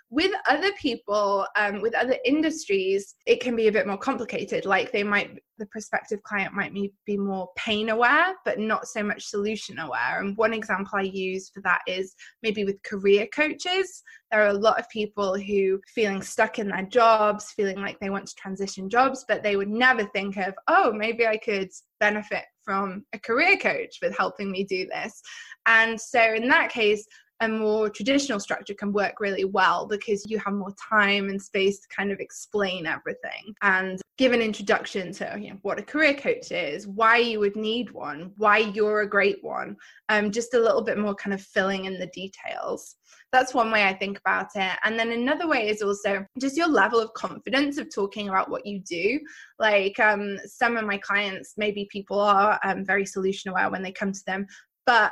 with 0.09 0.31
other 0.47 0.71
people 0.73 1.45
um, 1.57 1.81
with 1.81 1.93
other 1.93 2.15
industries 2.23 3.15
it 3.25 3.41
can 3.41 3.55
be 3.55 3.67
a 3.67 3.71
bit 3.71 3.87
more 3.87 3.97
complicated. 3.97 4.65
Like 4.65 4.91
they 4.91 5.03
might 5.03 5.37
the 5.57 5.65
prospective 5.65 6.21
client 6.23 6.53
might 6.53 6.73
be 7.05 7.17
more 7.17 7.49
pain 7.55 7.89
aware 7.89 8.35
but 8.45 8.59
not 8.59 8.87
so 8.87 9.03
much 9.03 9.25
solution 9.25 9.79
aware. 9.79 10.21
And 10.21 10.37
one 10.37 10.53
example 10.53 10.99
i 10.99 11.01
use 11.01 11.49
for 11.49 11.61
that 11.61 11.81
is 11.87 12.15
maybe 12.41 12.63
with 12.63 12.81
career 12.83 13.27
coaches. 13.33 14.03
There 14.31 14.43
are 14.43 14.49
a 14.49 14.53
lot 14.53 14.79
of 14.79 14.89
people 14.89 15.37
who 15.37 15.81
feeling 15.93 16.21
stuck 16.21 16.59
in 16.59 16.69
their 16.69 16.83
jobs 16.83 17.51
feeling 17.51 17.81
like 17.81 17.99
they 17.99 18.09
want 18.09 18.27
to 18.27 18.35
transition 18.35 18.89
jobs 18.89 19.25
but 19.27 19.43
they 19.43 19.57
would 19.57 19.69
never 19.69 20.05
think 20.05 20.37
of 20.37 20.53
oh 20.67 20.93
maybe 20.93 21.27
i 21.27 21.37
could 21.37 21.69
benefit 21.99 22.45
from 22.63 23.05
a 23.13 23.19
career 23.19 23.55
coach 23.57 23.97
with 24.01 24.15
helping 24.17 24.51
me 24.51 24.65
do 24.65 24.85
this. 24.87 25.21
And 25.65 25.99
so 25.99 26.21
in 26.21 26.49
that 26.49 26.69
case 26.69 27.07
a 27.41 27.47
more 27.47 27.89
traditional 27.89 28.39
structure 28.39 28.73
can 28.73 28.91
work 28.91 29.19
really 29.19 29.45
well 29.45 29.85
because 29.85 30.25
you 30.27 30.39
have 30.39 30.53
more 30.53 30.73
time 30.89 31.29
and 31.29 31.41
space 31.41 31.79
to 31.79 31.87
kind 31.87 32.11
of 32.11 32.19
explain 32.19 32.85
everything 32.85 33.53
and 33.61 34.01
give 34.17 34.33
an 34.33 34.41
introduction 34.41 35.11
to 35.11 35.37
you 35.39 35.51
know, 35.51 35.59
what 35.61 35.77
a 35.77 35.83
career 35.83 36.15
coach 36.15 36.51
is, 36.51 36.87
why 36.87 37.17
you 37.17 37.39
would 37.39 37.55
need 37.55 37.91
one, 37.91 38.31
why 38.37 38.57
you're 38.57 39.01
a 39.01 39.09
great 39.09 39.37
one, 39.43 39.75
um, 40.09 40.31
just 40.31 40.55
a 40.55 40.59
little 40.59 40.81
bit 40.81 40.97
more 40.97 41.13
kind 41.13 41.33
of 41.33 41.41
filling 41.41 41.85
in 41.85 41.99
the 41.99 42.07
details. 42.07 42.95
That's 43.31 43.53
one 43.53 43.71
way 43.71 43.83
I 43.83 43.93
think 43.93 44.17
about 44.17 44.47
it. 44.55 44.77
And 44.83 44.97
then 44.97 45.11
another 45.11 45.47
way 45.47 45.69
is 45.69 45.83
also 45.83 46.25
just 46.39 46.57
your 46.57 46.67
level 46.67 46.99
of 46.99 47.13
confidence 47.13 47.77
of 47.77 47.93
talking 47.93 48.29
about 48.29 48.49
what 48.49 48.65
you 48.65 48.79
do. 48.79 49.19
Like 49.59 49.99
um, 49.99 50.39
some 50.45 50.77
of 50.77 50.85
my 50.85 50.97
clients, 50.97 51.53
maybe 51.57 51.87
people 51.91 52.19
are 52.19 52.59
um, 52.63 52.83
very 52.83 53.05
solution 53.05 53.51
aware 53.51 53.69
when 53.69 53.83
they 53.83 53.91
come 53.91 54.11
to 54.11 54.25
them, 54.25 54.47
but 54.87 55.11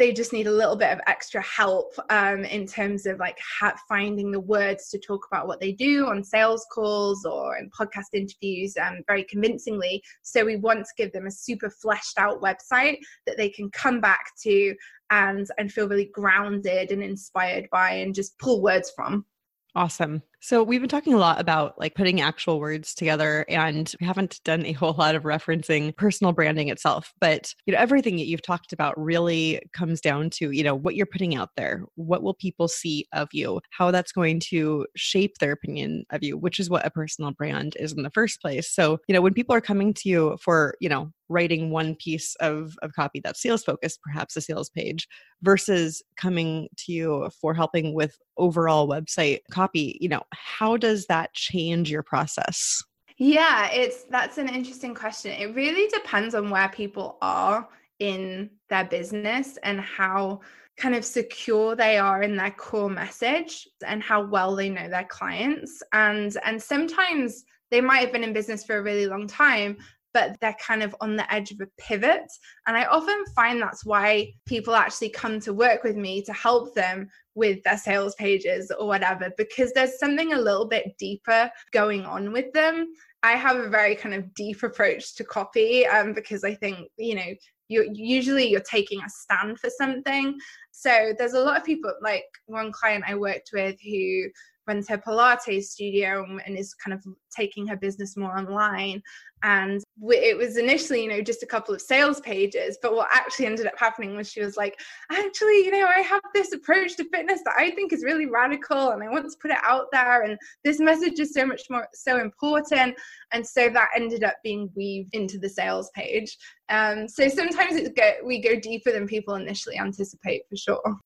they 0.00 0.12
just 0.14 0.32
need 0.32 0.46
a 0.46 0.50
little 0.50 0.76
bit 0.76 0.90
of 0.90 0.98
extra 1.06 1.42
help 1.42 1.92
um, 2.08 2.42
in 2.46 2.66
terms 2.66 3.04
of 3.04 3.18
like 3.18 3.38
ha- 3.38 3.76
finding 3.86 4.32
the 4.32 4.40
words 4.40 4.88
to 4.88 4.98
talk 4.98 5.26
about 5.30 5.46
what 5.46 5.60
they 5.60 5.72
do 5.72 6.06
on 6.06 6.24
sales 6.24 6.66
calls 6.72 7.26
or 7.26 7.58
in 7.58 7.68
podcast 7.68 8.14
interviews 8.14 8.74
um, 8.78 9.02
very 9.06 9.24
convincingly. 9.24 10.02
So 10.22 10.42
we 10.42 10.56
want 10.56 10.86
to 10.86 10.90
give 10.96 11.12
them 11.12 11.26
a 11.26 11.30
super 11.30 11.68
fleshed 11.68 12.18
out 12.18 12.40
website 12.40 12.96
that 13.26 13.36
they 13.36 13.50
can 13.50 13.70
come 13.72 14.00
back 14.00 14.24
to 14.44 14.74
and 15.10 15.46
and 15.58 15.70
feel 15.70 15.86
really 15.86 16.10
grounded 16.14 16.92
and 16.92 17.02
inspired 17.02 17.68
by 17.70 17.90
and 17.90 18.14
just 18.14 18.38
pull 18.38 18.62
words 18.62 18.90
from. 18.96 19.26
Awesome. 19.74 20.22
So 20.42 20.62
we've 20.62 20.80
been 20.80 20.88
talking 20.88 21.12
a 21.12 21.18
lot 21.18 21.38
about 21.38 21.78
like 21.78 21.94
putting 21.94 22.22
actual 22.22 22.60
words 22.60 22.94
together 22.94 23.44
and 23.50 23.92
we 24.00 24.06
haven't 24.06 24.40
done 24.42 24.64
a 24.64 24.72
whole 24.72 24.94
lot 24.94 25.14
of 25.14 25.24
referencing 25.24 25.94
personal 25.94 26.32
branding 26.32 26.68
itself. 26.68 27.12
But 27.20 27.54
you 27.66 27.74
know, 27.74 27.78
everything 27.78 28.16
that 28.16 28.24
you've 28.24 28.40
talked 28.40 28.72
about 28.72 28.98
really 28.98 29.60
comes 29.74 30.00
down 30.00 30.30
to, 30.30 30.50
you 30.50 30.64
know, 30.64 30.74
what 30.74 30.94
you're 30.94 31.04
putting 31.04 31.36
out 31.36 31.50
there. 31.58 31.84
What 31.96 32.22
will 32.22 32.32
people 32.32 32.68
see 32.68 33.06
of 33.12 33.28
you? 33.32 33.60
How 33.70 33.90
that's 33.90 34.12
going 34.12 34.40
to 34.48 34.86
shape 34.96 35.36
their 35.38 35.52
opinion 35.52 36.04
of 36.10 36.22
you, 36.22 36.38
which 36.38 36.58
is 36.58 36.70
what 36.70 36.86
a 36.86 36.90
personal 36.90 37.32
brand 37.32 37.76
is 37.78 37.92
in 37.92 38.02
the 38.02 38.10
first 38.10 38.40
place. 38.40 38.70
So, 38.72 38.98
you 39.08 39.12
know, 39.12 39.20
when 39.20 39.34
people 39.34 39.54
are 39.54 39.60
coming 39.60 39.92
to 39.92 40.08
you 40.08 40.38
for, 40.40 40.74
you 40.80 40.88
know, 40.88 41.12
writing 41.30 41.70
one 41.70 41.94
piece 41.94 42.34
of, 42.40 42.74
of 42.82 42.92
copy 42.94 43.20
that's 43.22 43.40
sales 43.40 43.62
focused, 43.62 44.00
perhaps 44.02 44.36
a 44.36 44.40
sales 44.40 44.68
page, 44.68 45.06
versus 45.42 46.02
coming 46.16 46.68
to 46.76 46.92
you 46.92 47.30
for 47.40 47.54
helping 47.54 47.94
with 47.94 48.18
overall 48.36 48.88
website 48.88 49.38
copy, 49.50 49.96
you 50.00 50.08
know, 50.08 50.22
how 50.32 50.76
does 50.76 51.06
that 51.06 51.32
change 51.34 51.90
your 51.90 52.02
process? 52.02 52.82
Yeah, 53.18 53.70
it's 53.70 54.04
that's 54.04 54.38
an 54.38 54.48
interesting 54.48 54.94
question. 54.94 55.32
It 55.32 55.54
really 55.54 55.88
depends 55.88 56.34
on 56.34 56.48
where 56.50 56.68
people 56.70 57.18
are 57.20 57.68
in 57.98 58.50
their 58.70 58.84
business 58.84 59.58
and 59.62 59.80
how 59.80 60.40
kind 60.78 60.94
of 60.94 61.04
secure 61.04 61.76
they 61.76 61.98
are 61.98 62.22
in 62.22 62.36
their 62.36 62.50
core 62.50 62.88
message 62.88 63.68
and 63.86 64.02
how 64.02 64.24
well 64.24 64.56
they 64.56 64.70
know 64.70 64.88
their 64.88 65.04
clients 65.04 65.82
and 65.92 66.34
and 66.46 66.62
sometimes 66.62 67.44
they 67.70 67.82
might 67.82 67.98
have 67.98 68.12
been 68.12 68.24
in 68.24 68.32
business 68.32 68.64
for 68.64 68.78
a 68.78 68.82
really 68.82 69.06
long 69.06 69.26
time 69.26 69.76
but 70.12 70.36
they're 70.40 70.56
kind 70.60 70.82
of 70.82 70.94
on 71.00 71.16
the 71.16 71.32
edge 71.32 71.50
of 71.50 71.60
a 71.60 71.68
pivot. 71.78 72.30
And 72.66 72.76
I 72.76 72.84
often 72.84 73.24
find 73.34 73.60
that's 73.60 73.84
why 73.84 74.32
people 74.46 74.74
actually 74.74 75.10
come 75.10 75.40
to 75.40 75.52
work 75.52 75.84
with 75.84 75.96
me 75.96 76.22
to 76.22 76.32
help 76.32 76.74
them 76.74 77.08
with 77.34 77.62
their 77.62 77.78
sales 77.78 78.14
pages 78.16 78.72
or 78.78 78.86
whatever, 78.86 79.30
because 79.38 79.72
there's 79.72 79.98
something 79.98 80.32
a 80.32 80.40
little 80.40 80.66
bit 80.66 80.96
deeper 80.98 81.50
going 81.72 82.04
on 82.04 82.32
with 82.32 82.52
them. 82.52 82.88
I 83.22 83.32
have 83.32 83.56
a 83.56 83.68
very 83.68 83.94
kind 83.94 84.14
of 84.14 84.32
deep 84.34 84.62
approach 84.62 85.14
to 85.16 85.24
copy 85.24 85.86
um, 85.86 86.14
because 86.14 86.42
I 86.42 86.54
think, 86.54 86.88
you 86.96 87.14
know, 87.14 87.34
you're, 87.68 87.86
usually 87.92 88.48
you're 88.48 88.60
taking 88.60 89.00
a 89.00 89.08
stand 89.08 89.58
for 89.60 89.70
something. 89.70 90.36
So 90.72 91.12
there's 91.16 91.34
a 91.34 91.40
lot 91.40 91.56
of 91.56 91.64
people 91.64 91.92
like 92.02 92.24
one 92.46 92.72
client 92.72 93.04
I 93.06 93.14
worked 93.14 93.50
with 93.52 93.76
who 93.80 94.24
runs 94.66 94.88
her 94.88 94.98
Pilates 94.98 95.64
studio 95.64 96.24
and 96.46 96.56
is 96.56 96.74
kind 96.74 96.94
of 96.94 97.04
taking 97.34 97.66
her 97.66 97.76
business 97.76 98.16
more 98.16 98.36
online. 98.36 99.02
And 99.42 99.82
it 100.02 100.36
was 100.36 100.58
initially, 100.58 101.02
you 101.02 101.08
know, 101.08 101.22
just 101.22 101.42
a 101.42 101.46
couple 101.46 101.74
of 101.74 101.80
sales 101.80 102.20
pages. 102.20 102.78
But 102.82 102.94
what 102.94 103.08
actually 103.10 103.46
ended 103.46 103.66
up 103.66 103.78
happening 103.78 104.14
was 104.14 104.30
she 104.30 104.42
was 104.42 104.56
like, 104.56 104.78
actually, 105.10 105.64
you 105.64 105.70
know, 105.70 105.86
I 105.86 106.00
have 106.00 106.20
this 106.34 106.52
approach 106.52 106.96
to 106.96 107.08
fitness 107.10 107.40
that 107.46 107.54
I 107.56 107.70
think 107.70 107.92
is 107.92 108.04
really 108.04 108.26
radical 108.26 108.90
and 108.90 109.02
I 109.02 109.08
want 109.08 109.30
to 109.30 109.36
put 109.40 109.50
it 109.50 109.56
out 109.64 109.86
there. 109.92 110.22
And 110.22 110.36
this 110.62 110.78
message 110.78 111.18
is 111.18 111.32
so 111.32 111.46
much 111.46 111.62
more, 111.70 111.88
so 111.94 112.20
important. 112.20 112.94
And 113.32 113.46
so 113.46 113.70
that 113.70 113.88
ended 113.96 114.24
up 114.24 114.36
being 114.44 114.70
weaved 114.76 115.14
into 115.14 115.38
the 115.38 115.48
sales 115.48 115.90
page. 115.94 116.36
Um, 116.68 117.08
so 117.08 117.28
sometimes 117.28 117.76
it's 117.76 117.90
go, 117.90 118.12
we 118.24 118.40
go 118.40 118.60
deeper 118.60 118.92
than 118.92 119.06
people 119.06 119.36
initially 119.36 119.78
anticipate 119.78 120.42
for 120.50 120.56
sure. 120.56 120.98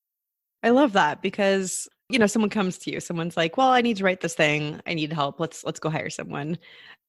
I 0.61 0.71
love 0.71 0.93
that 0.93 1.21
because 1.21 1.87
you 2.09 2.19
know 2.19 2.27
someone 2.27 2.49
comes 2.49 2.77
to 2.77 2.91
you 2.91 2.99
someone's 2.99 3.35
like 3.35 3.57
well 3.57 3.69
i 3.69 3.81
need 3.81 3.97
to 3.97 4.03
write 4.03 4.21
this 4.21 4.35
thing. 4.35 4.79
I 4.85 4.93
need 4.93 5.11
help. 5.13 5.39
Let's 5.39 5.63
let's 5.63 5.79
go 5.79 5.89
hire 5.89 6.09
someone. 6.09 6.57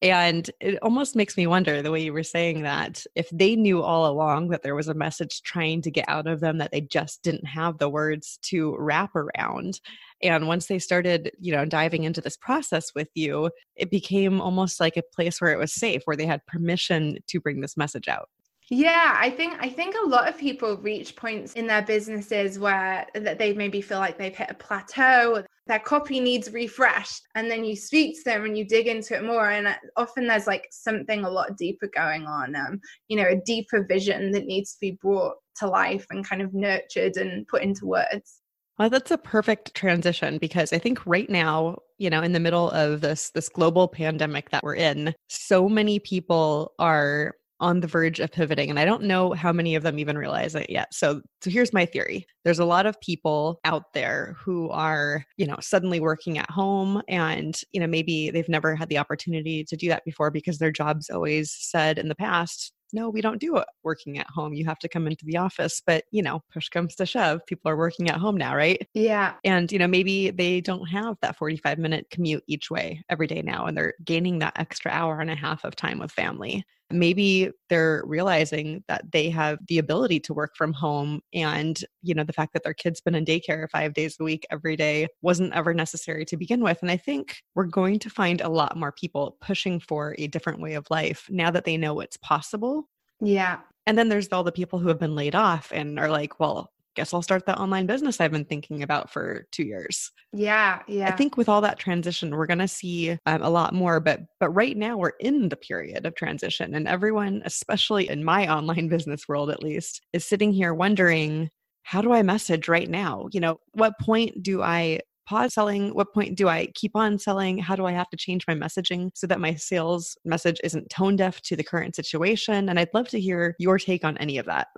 And 0.02 0.50
it 0.61 0.78
almost 0.82 1.16
makes 1.16 1.38
me 1.38 1.46
wonder 1.46 1.80
the 1.80 1.90
way 1.90 2.02
you 2.02 2.12
were 2.12 2.22
saying 2.22 2.62
that 2.62 3.04
if 3.14 3.30
they 3.30 3.56
knew 3.56 3.82
all 3.82 4.06
along 4.11 4.48
that 4.48 4.62
there 4.62 4.74
was 4.74 4.88
a 4.88 4.94
message 4.94 5.40
trying 5.42 5.80
to 5.82 5.90
get 5.90 6.04
out 6.09 6.26
of 6.26 6.40
them 6.40 6.59
that 6.59 6.70
they 6.70 6.82
just 6.82 7.22
didn't 7.22 7.46
have 7.46 7.78
the 7.78 7.88
words 7.88 8.38
to 8.42 8.76
wrap 8.78 9.14
around. 9.16 9.80
And 10.22 10.46
once 10.48 10.66
they 10.66 10.78
started 10.78 11.30
you 11.40 11.52
know 11.52 11.64
diving 11.64 12.04
into 12.04 12.20
this 12.20 12.37
process 12.37 12.94
with 12.94 13.09
you 13.14 13.50
it 13.76 13.90
became 13.90 14.40
almost 14.40 14.80
like 14.80 14.96
a 14.96 15.02
place 15.14 15.40
where 15.40 15.52
it 15.52 15.59
was 15.59 15.72
safe 15.72 16.02
where 16.04 16.16
they 16.16 16.26
had 16.26 16.46
permission 16.46 17.18
to 17.26 17.40
bring 17.40 17.61
this 17.61 17.76
message 17.76 18.09
out 18.09 18.28
yeah, 18.68 19.16
I 19.16 19.31
think 19.31 19.55
I 19.61 19.68
think 19.68 19.94
a 19.94 20.09
lot 20.09 20.29
of 20.29 20.37
people 20.37 20.76
reach 20.79 21.14
points 21.14 21.52
in 21.52 21.68
their 21.68 21.83
businesses 21.83 22.59
where 22.59 23.07
that 23.14 23.38
they 23.38 23.52
maybe 23.52 23.81
feel 23.81 23.98
like 23.98 24.18
they've 24.18 24.35
hit 24.35 24.50
a 24.50 24.55
plateau, 24.55 25.44
their 25.68 25.79
copy 25.79 26.18
needs 26.18 26.50
refreshed, 26.52 27.22
and 27.37 27.48
then 27.48 27.64
you 27.64 27.76
speak 27.76 28.16
to 28.16 28.24
them 28.24 28.44
and 28.44 28.59
you 28.59 28.64
dig 28.64 28.88
into 28.88 29.14
it 29.14 29.24
more, 29.24 29.50
and 29.50 29.68
often 29.96 30.26
there's 30.26 30.48
like 30.48 30.66
something 30.72 31.24
a 31.24 31.31
lot 31.31 31.57
deeper 31.57 31.88
going 31.94 32.26
on, 32.26 32.57
um, 32.57 32.81
you 33.07 33.16
know, 33.16 33.29
a 33.29 33.40
deeper 33.46 33.85
vision 33.85 34.33
that 34.33 34.46
needs 34.46 34.72
to 34.72 34.79
be 34.81 34.98
brought 35.00 35.37
to 35.59 35.68
life 35.68 36.07
and 36.11 36.29
kind 36.29 36.42
of 36.42 36.52
nurtured 36.52 37.16
and 37.16 37.46
put 37.46 37.62
into 37.62 37.87
words. 37.87 38.40
Well, 38.79 38.90
that's 38.90 39.12
a 39.12 39.16
perfect 39.16 39.74
transition 39.74 40.38
because 40.38 40.72
I 40.72 40.79
think 40.79 41.07
right 41.07 41.31
now, 41.31 41.79
you 41.98 42.11
know, 42.11 42.22
in 42.22 42.33
the 42.33 42.40
middle 42.40 42.70
of 42.72 43.00
this 43.00 43.31
this 43.31 43.48
global 43.48 43.87
pandemic 43.87 44.50
that 44.50 44.64
we're 44.64 44.74
in, 44.74 45.14
so 45.29 45.68
many 45.68 46.00
people 46.00 46.72
are 46.81 47.37
on 47.61 47.81
the 47.81 47.87
verge 47.87 48.21
of 48.21 48.31
pivoting 48.31 48.71
and 48.71 48.79
i 48.79 48.85
don't 48.85 49.03
know 49.03 49.33
how 49.33 49.53
many 49.53 49.75
of 49.75 49.83
them 49.83 49.99
even 49.99 50.19
realize 50.19 50.55
it 50.55 50.69
yet 50.71 50.92
so 50.92 51.21
so 51.40 51.51
here's 51.51 51.73
my 51.73 51.87
theory 51.87 52.27
there's 52.45 52.59
a 52.59 52.64
lot 52.64 52.87
of 52.87 53.01
people 53.01 53.59
out 53.64 53.92
there 53.95 54.37
who 54.38 54.69
are 54.71 55.25
you 55.37 55.47
know 55.47 55.57
suddenly 55.61 56.01
working 56.01 56.38
at 56.38 56.51
home 56.51 57.03
and 57.09 57.61
you 57.73 57.81
know 57.81 57.87
maybe 57.87 58.31
they've 58.31 58.49
never 58.49 58.75
had 58.75 58.88
the 58.88 58.99
opportunity 58.99 59.64
to 59.64 59.77
do 59.77 59.88
that 59.88 60.05
before 60.05 60.31
because 60.31 60.59
their 60.59 60.73
jobs 60.73 61.11
always 61.11 61.55
said 61.59 61.99
in 61.99 62.09
the 62.09 62.14
past 62.14 62.73
no, 62.92 63.11
we 63.11 63.21
don't 63.21 63.40
do 63.40 63.57
it 63.57 63.66
working 63.83 64.19
at 64.19 64.29
home. 64.29 64.55
You 64.55 64.64
have 64.66 64.79
to 64.81 64.88
come 64.88 65.07
into 65.07 65.25
the 65.25 65.37
office. 65.37 65.83
But, 65.85 66.05
you 66.11 66.23
know, 66.23 66.40
push 66.53 66.69
comes 66.69 66.95
to 66.97 67.07
shove. 67.07 67.40
People 67.47 67.71
are 67.71 67.77
working 67.77 68.09
at 68.09 68.16
home 68.16 68.37
now, 68.37 68.55
right? 68.55 68.87
Yeah. 68.95 69.35
And, 69.45 69.71
you 69.71 69.79
know, 69.79 69.88
maybe 69.88 70.31
they 70.31 70.61
don't 70.61 70.87
have 70.87 71.16
that 71.23 71.37
45 71.37 71.79
minute 71.79 72.07
commute 72.11 72.45
each 72.47 72.71
way 72.71 73.03
every 73.09 73.27
day 73.27 73.42
now, 73.42 73.66
and 73.66 73.77
they're 73.77 73.95
gaining 74.05 74.38
that 74.38 74.55
extra 74.57 74.90
hour 74.90 75.21
and 75.21 75.31
a 75.31 75.35
half 75.35 75.64
of 75.64 75.77
time 75.77 75.99
with 75.99 76.12
family. 76.12 76.64
Maybe 76.90 77.51
they're 77.68 78.03
realizing 78.07 78.85
that 78.88 79.11
they 79.11 79.31
have 79.31 79.59
the 79.68 79.79
ability 79.79 80.20
to 80.20 80.35
work 80.35 80.55
from 80.57 80.72
home 80.72 81.20
and, 81.35 81.79
you 82.03 82.14
know, 82.14 82.25
the 82.25 82.33
fact 82.33 82.53
that 82.53 82.62
their 82.62 82.75
kid's 82.75 83.01
been 83.01 83.14
in 83.14 83.25
daycare 83.25 83.68
five 83.70 83.94
days 83.94 84.16
a 84.20 84.25
week 84.25 84.46
every 84.51 84.77
day 84.77 85.09
wasn't 85.22 85.53
ever 85.53 85.75
necessary 85.75 86.25
to 86.27 86.37
begin 86.37 86.62
with. 86.62 86.79
And 86.83 86.90
I 86.90 86.96
think 86.96 87.38
we're 87.55 87.64
going 87.64 87.99
to 88.01 88.11
find 88.11 88.40
a 88.40 88.49
lot 88.49 88.77
more 88.77 88.92
people 88.92 89.37
pushing 89.40 89.81
for 89.81 90.14
a 90.18 90.29
different 90.29 90.61
way 90.61 90.75
of 90.75 90.87
life 90.90 91.27
now 91.29 91.51
that 91.51 91.64
they 91.64 91.77
know 91.77 92.01
it's 92.01 92.16
possible 92.18 92.88
yeah. 93.20 93.61
And 93.87 93.96
then 93.96 94.09
there's 94.09 94.29
all 94.29 94.44
the 94.44 94.53
people 94.53 94.79
who 94.79 94.88
have 94.88 94.99
been 94.99 95.14
laid 95.14 95.35
off 95.35 95.70
and 95.72 95.99
are 95.99 96.09
like, 96.11 96.40
well, 96.40 96.72
guess 96.96 97.14
I'll 97.14 97.22
start 97.22 97.46
that 97.46 97.59
online 97.59 97.87
business 97.87 98.20
I've 98.20 98.32
been 98.32 98.44
thinking 98.44 98.82
about 98.82 99.11
for 99.11 99.46
two 99.52 99.64
years. 99.64 100.11
Yeah, 100.32 100.82
yeah. 100.88 101.09
I 101.09 101.12
think 101.12 101.37
with 101.37 101.48
all 101.48 101.61
that 101.61 101.78
transition, 101.78 102.35
we're 102.35 102.46
going 102.46 102.59
to 102.59 102.68
see 102.68 103.18
um, 103.26 103.42
a 103.42 103.50
lot 103.50 103.74
more. 103.74 104.00
But 104.00 104.20
but 104.40 104.50
right 104.50 104.76
now 104.76 104.96
we're 104.96 105.12
in 105.20 105.48
the 105.48 105.56
period 105.56 106.06
of 106.06 106.14
transition, 106.14 106.74
and 106.74 106.88
everyone, 106.88 107.42
especially 107.44 108.09
in 108.09 108.24
my 108.24 108.52
online 108.52 108.88
business 108.88 109.28
world 109.28 109.50
at 109.50 109.62
least, 109.62 110.02
is 110.12 110.24
sitting 110.24 110.52
here 110.52 110.74
wondering, 110.74 111.50
how 111.82 112.02
do 112.02 112.12
I 112.12 112.22
message 112.22 112.66
right 112.66 112.90
now? 112.90 113.28
You 113.30 113.40
know, 113.40 113.61
what 113.72 113.92
point 114.00 114.42
do 114.42 114.62
I 114.62 115.00
pause 115.28 115.54
selling? 115.54 115.94
What 115.94 116.14
point 116.14 116.37
do 116.37 116.48
I 116.48 116.68
keep 116.74 116.92
on 116.94 117.18
selling? 117.18 117.59
How 117.59 117.76
do 117.76 117.85
I 117.85 117.92
have 117.92 118.09
to 118.11 118.16
change 118.16 118.44
my 118.48 118.54
messaging 118.54 119.11
so 119.14 119.26
that 119.26 119.40
my 119.40 119.54
sales 119.54 120.16
message 120.24 120.61
isn't 120.64 120.88
tone 120.88 121.16
deaf 121.16 121.40
to 121.42 121.56
the 121.56 121.64
current 121.64 121.94
situation? 121.96 122.68
And 122.68 122.78
I'd 122.78 122.94
love 122.94 123.09
to 123.09 123.20
hear 123.20 123.54
your 123.59 123.78
take 123.78 124.04
on 124.04 124.16
any 124.18 124.38
of 124.38 124.46
that. 124.46 124.68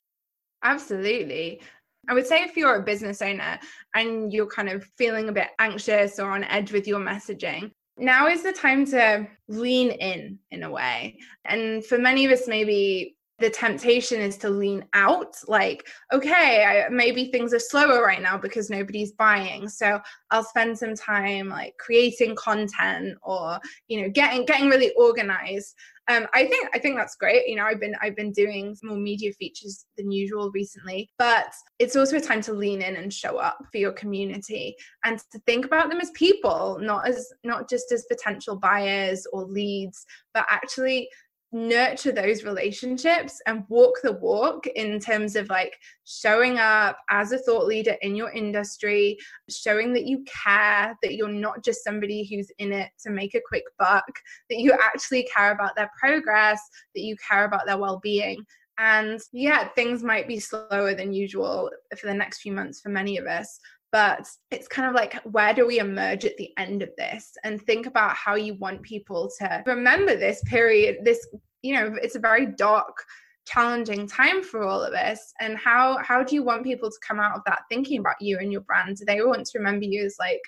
Absolutely. 0.64 1.60
I 2.08 2.14
would 2.14 2.26
say 2.26 2.42
if 2.42 2.56
you're 2.56 2.76
a 2.76 2.82
business 2.82 3.20
owner 3.20 3.58
and 3.94 4.32
you're 4.32 4.46
kind 4.46 4.70
of 4.70 4.84
feeling 4.96 5.28
a 5.28 5.32
bit 5.32 5.48
anxious 5.58 6.18
or 6.18 6.30
on 6.30 6.44
edge 6.44 6.72
with 6.72 6.88
your 6.88 7.00
messaging, 7.00 7.70
now 7.98 8.28
is 8.28 8.42
the 8.42 8.52
time 8.52 8.86
to 8.86 9.28
lean 9.48 9.90
in 9.90 10.38
in 10.50 10.62
a 10.62 10.70
way. 10.70 11.18
And 11.44 11.84
for 11.84 11.98
many 11.98 12.24
of 12.24 12.32
us, 12.32 12.48
maybe 12.48 13.17
the 13.38 13.50
temptation 13.50 14.20
is 14.20 14.36
to 14.38 14.50
lean 14.50 14.84
out 14.94 15.36
like 15.46 15.86
okay 16.12 16.64
I, 16.64 16.88
maybe 16.88 17.30
things 17.30 17.54
are 17.54 17.58
slower 17.58 18.02
right 18.02 18.22
now 18.22 18.36
because 18.36 18.70
nobody's 18.70 19.12
buying 19.12 19.68
so 19.68 20.00
i'll 20.30 20.44
spend 20.44 20.78
some 20.78 20.94
time 20.94 21.48
like 21.48 21.74
creating 21.78 22.36
content 22.36 23.16
or 23.22 23.58
you 23.86 24.02
know 24.02 24.08
getting 24.08 24.44
getting 24.44 24.68
really 24.68 24.92
organized 24.96 25.74
um, 26.10 26.26
I 26.32 26.46
think 26.46 26.70
I 26.72 26.78
think 26.78 26.96
that's 26.96 27.16
great. 27.16 27.46
You 27.46 27.56
know, 27.56 27.64
I've 27.64 27.80
been 27.80 27.94
I've 28.00 28.16
been 28.16 28.32
doing 28.32 28.74
more 28.82 28.96
media 28.96 29.30
features 29.34 29.84
than 29.98 30.10
usual 30.10 30.50
recently, 30.52 31.10
but 31.18 31.52
it's 31.78 31.96
also 31.96 32.16
a 32.16 32.20
time 32.20 32.40
to 32.42 32.54
lean 32.54 32.80
in 32.80 32.96
and 32.96 33.12
show 33.12 33.36
up 33.36 33.58
for 33.70 33.76
your 33.76 33.92
community 33.92 34.74
and 35.04 35.18
to 35.32 35.38
think 35.40 35.66
about 35.66 35.90
them 35.90 36.00
as 36.00 36.10
people, 36.12 36.78
not 36.80 37.06
as 37.06 37.30
not 37.44 37.68
just 37.68 37.92
as 37.92 38.06
potential 38.06 38.56
buyers 38.56 39.26
or 39.34 39.44
leads, 39.44 40.06
but 40.32 40.46
actually 40.48 41.10
nurture 41.52 42.12
those 42.12 42.44
relationships 42.44 43.40
and 43.46 43.64
walk 43.68 43.98
the 44.02 44.12
walk 44.12 44.66
in 44.66 45.00
terms 45.00 45.34
of 45.34 45.48
like 45.48 45.78
showing 46.04 46.58
up 46.58 46.98
as 47.10 47.32
a 47.32 47.38
thought 47.38 47.66
leader 47.66 47.96
in 48.02 48.14
your 48.14 48.30
industry, 48.30 49.16
showing 49.48 49.92
that 49.94 50.06
you 50.06 50.24
care, 50.24 50.96
that 51.02 51.14
you're 51.14 51.28
not 51.28 51.64
just 51.64 51.84
somebody 51.84 52.24
who's 52.24 52.50
in 52.58 52.72
it 52.72 52.90
to 53.04 53.10
make 53.10 53.34
a 53.34 53.40
quick 53.46 53.64
buck, 53.78 54.10
that 54.50 54.58
you 54.58 54.72
actually 54.72 55.28
care 55.34 55.52
about 55.52 55.74
their 55.76 55.90
progress, 55.98 56.60
that 56.94 57.02
you 57.02 57.16
care 57.26 57.44
about 57.44 57.66
their 57.66 57.78
well 57.78 57.98
being. 58.02 58.44
And 58.78 59.20
yeah, 59.32 59.68
things 59.68 60.04
might 60.04 60.28
be 60.28 60.38
slower 60.38 60.94
than 60.94 61.12
usual 61.12 61.70
for 61.98 62.06
the 62.06 62.14
next 62.14 62.40
few 62.40 62.52
months 62.52 62.80
for 62.80 62.90
many 62.90 63.18
of 63.18 63.26
us, 63.26 63.58
but 63.90 64.28
it's 64.50 64.68
kind 64.68 64.88
of 64.88 64.94
like 64.94 65.14
where 65.22 65.54
do 65.54 65.66
we 65.66 65.78
emerge 65.78 66.24
at 66.24 66.36
the 66.36 66.50
end 66.58 66.82
of 66.82 66.90
this? 66.98 67.32
And 67.44 67.60
think 67.60 67.86
about 67.86 68.14
how 68.14 68.34
you 68.34 68.54
want 68.54 68.82
people 68.82 69.30
to 69.38 69.62
remember 69.66 70.16
this 70.16 70.42
period 70.44 70.98
this 71.04 71.26
you 71.62 71.74
know 71.74 71.96
it's 72.02 72.16
a 72.16 72.20
very 72.20 72.46
dark 72.46 73.04
challenging 73.48 74.06
time 74.06 74.42
for 74.42 74.62
all 74.62 74.82
of 74.82 74.94
us. 74.94 75.32
And 75.40 75.56
how 75.56 75.98
how 76.02 76.22
do 76.22 76.34
you 76.34 76.42
want 76.42 76.64
people 76.64 76.90
to 76.90 77.06
come 77.06 77.18
out 77.18 77.36
of 77.36 77.42
that 77.46 77.62
thinking 77.70 78.00
about 78.00 78.20
you 78.20 78.38
and 78.38 78.52
your 78.52 78.60
brand? 78.62 78.96
Do 78.96 79.04
they 79.04 79.22
want 79.22 79.46
to 79.46 79.58
remember 79.58 79.86
you 79.86 80.04
as 80.04 80.16
like 80.18 80.42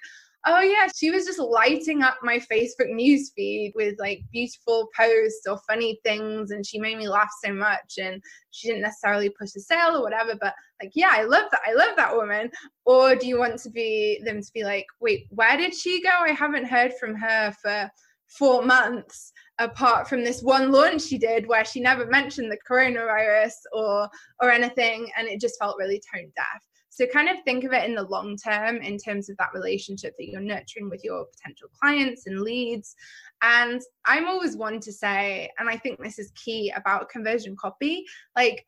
oh 0.47 0.61
yeah, 0.61 0.89
she 0.97 1.11
was 1.11 1.27
just 1.27 1.39
lighting 1.39 2.03
up 2.03 2.19
my 2.23 2.39
Facebook 2.39 2.91
newsfeed 2.91 3.73
with 3.75 3.99
like 3.99 4.23
beautiful 4.33 4.89
posts 4.97 5.47
or 5.47 5.59
funny 5.69 6.01
things, 6.05 6.51
and 6.51 6.65
she 6.65 6.79
made 6.79 6.99
me 6.99 7.09
laugh 7.09 7.31
so 7.45 7.53
much. 7.53 7.99
And 8.01 8.23
she 8.51 8.69
didn't 8.69 8.83
necessarily 8.83 9.31
push 9.31 9.55
a 9.57 9.61
sale 9.61 9.97
or 9.97 10.03
whatever, 10.03 10.35
but 10.41 10.55
like, 10.83 10.93
yeah, 10.95 11.11
I 11.13 11.25
love 11.25 11.51
that. 11.51 11.61
I 11.67 11.75
love 11.75 11.97
that 11.97 12.15
woman. 12.15 12.51
Or 12.85 13.15
do 13.15 13.27
you 13.27 13.39
want 13.39 13.59
to 13.61 13.71
be 13.71 14.21
them 14.25 14.41
to 14.41 14.53
be 14.55 14.65
like, 14.65 14.87
wait, 15.01 15.27
where 15.31 15.57
did 15.57 15.75
she 15.75 16.03
go? 16.03 16.11
I 16.11 16.33
haven't 16.33 16.67
heard 16.67 16.95
from 16.99 17.15
her 17.17 17.53
for 17.63 17.91
four 18.31 18.63
months 18.63 19.33
apart 19.59 20.09
from 20.09 20.25
this 20.25 20.41
one 20.41 20.71
launch 20.71 21.03
she 21.03 21.19
did 21.19 21.47
where 21.47 21.65
she 21.65 21.81
never 21.81 22.07
mentioned 22.07 22.51
the 22.51 22.59
coronavirus 22.69 23.53
or 23.73 24.09
or 24.41 24.51
anything 24.51 25.11
and 25.19 25.27
it 25.27 25.41
just 25.41 25.59
felt 25.59 25.77
really 25.79 26.01
tone 26.15 26.31
deaf 26.37 26.63
so 26.91 27.07
kind 27.07 27.29
of 27.29 27.43
think 27.45 27.65
of 27.65 27.73
it 27.73 27.89
in 27.89 27.95
the 27.95 28.03
long 28.03 28.37
term 28.37 28.77
in 28.79 28.99
terms 28.99 29.31
of 29.31 29.37
that 29.39 29.55
relationship 29.55 30.15
that 30.19 30.29
you're 30.29 30.41
nurturing 30.41 30.91
with 30.91 31.03
your 31.05 31.25
potential 31.25 31.69
clients 31.81 32.27
and 32.27 32.41
leads. 32.41 32.95
And 33.43 33.81
I'm 34.05 34.27
always 34.27 34.57
one 34.57 34.81
to 34.81 34.93
say, 34.93 35.49
and 35.59 35.69
I 35.69 35.77
think 35.77 36.03
this 36.03 36.19
is 36.19 36.33
key 36.33 36.73
about 36.77 37.09
conversion 37.09 37.57
copy, 37.57 38.05
like 38.37 38.67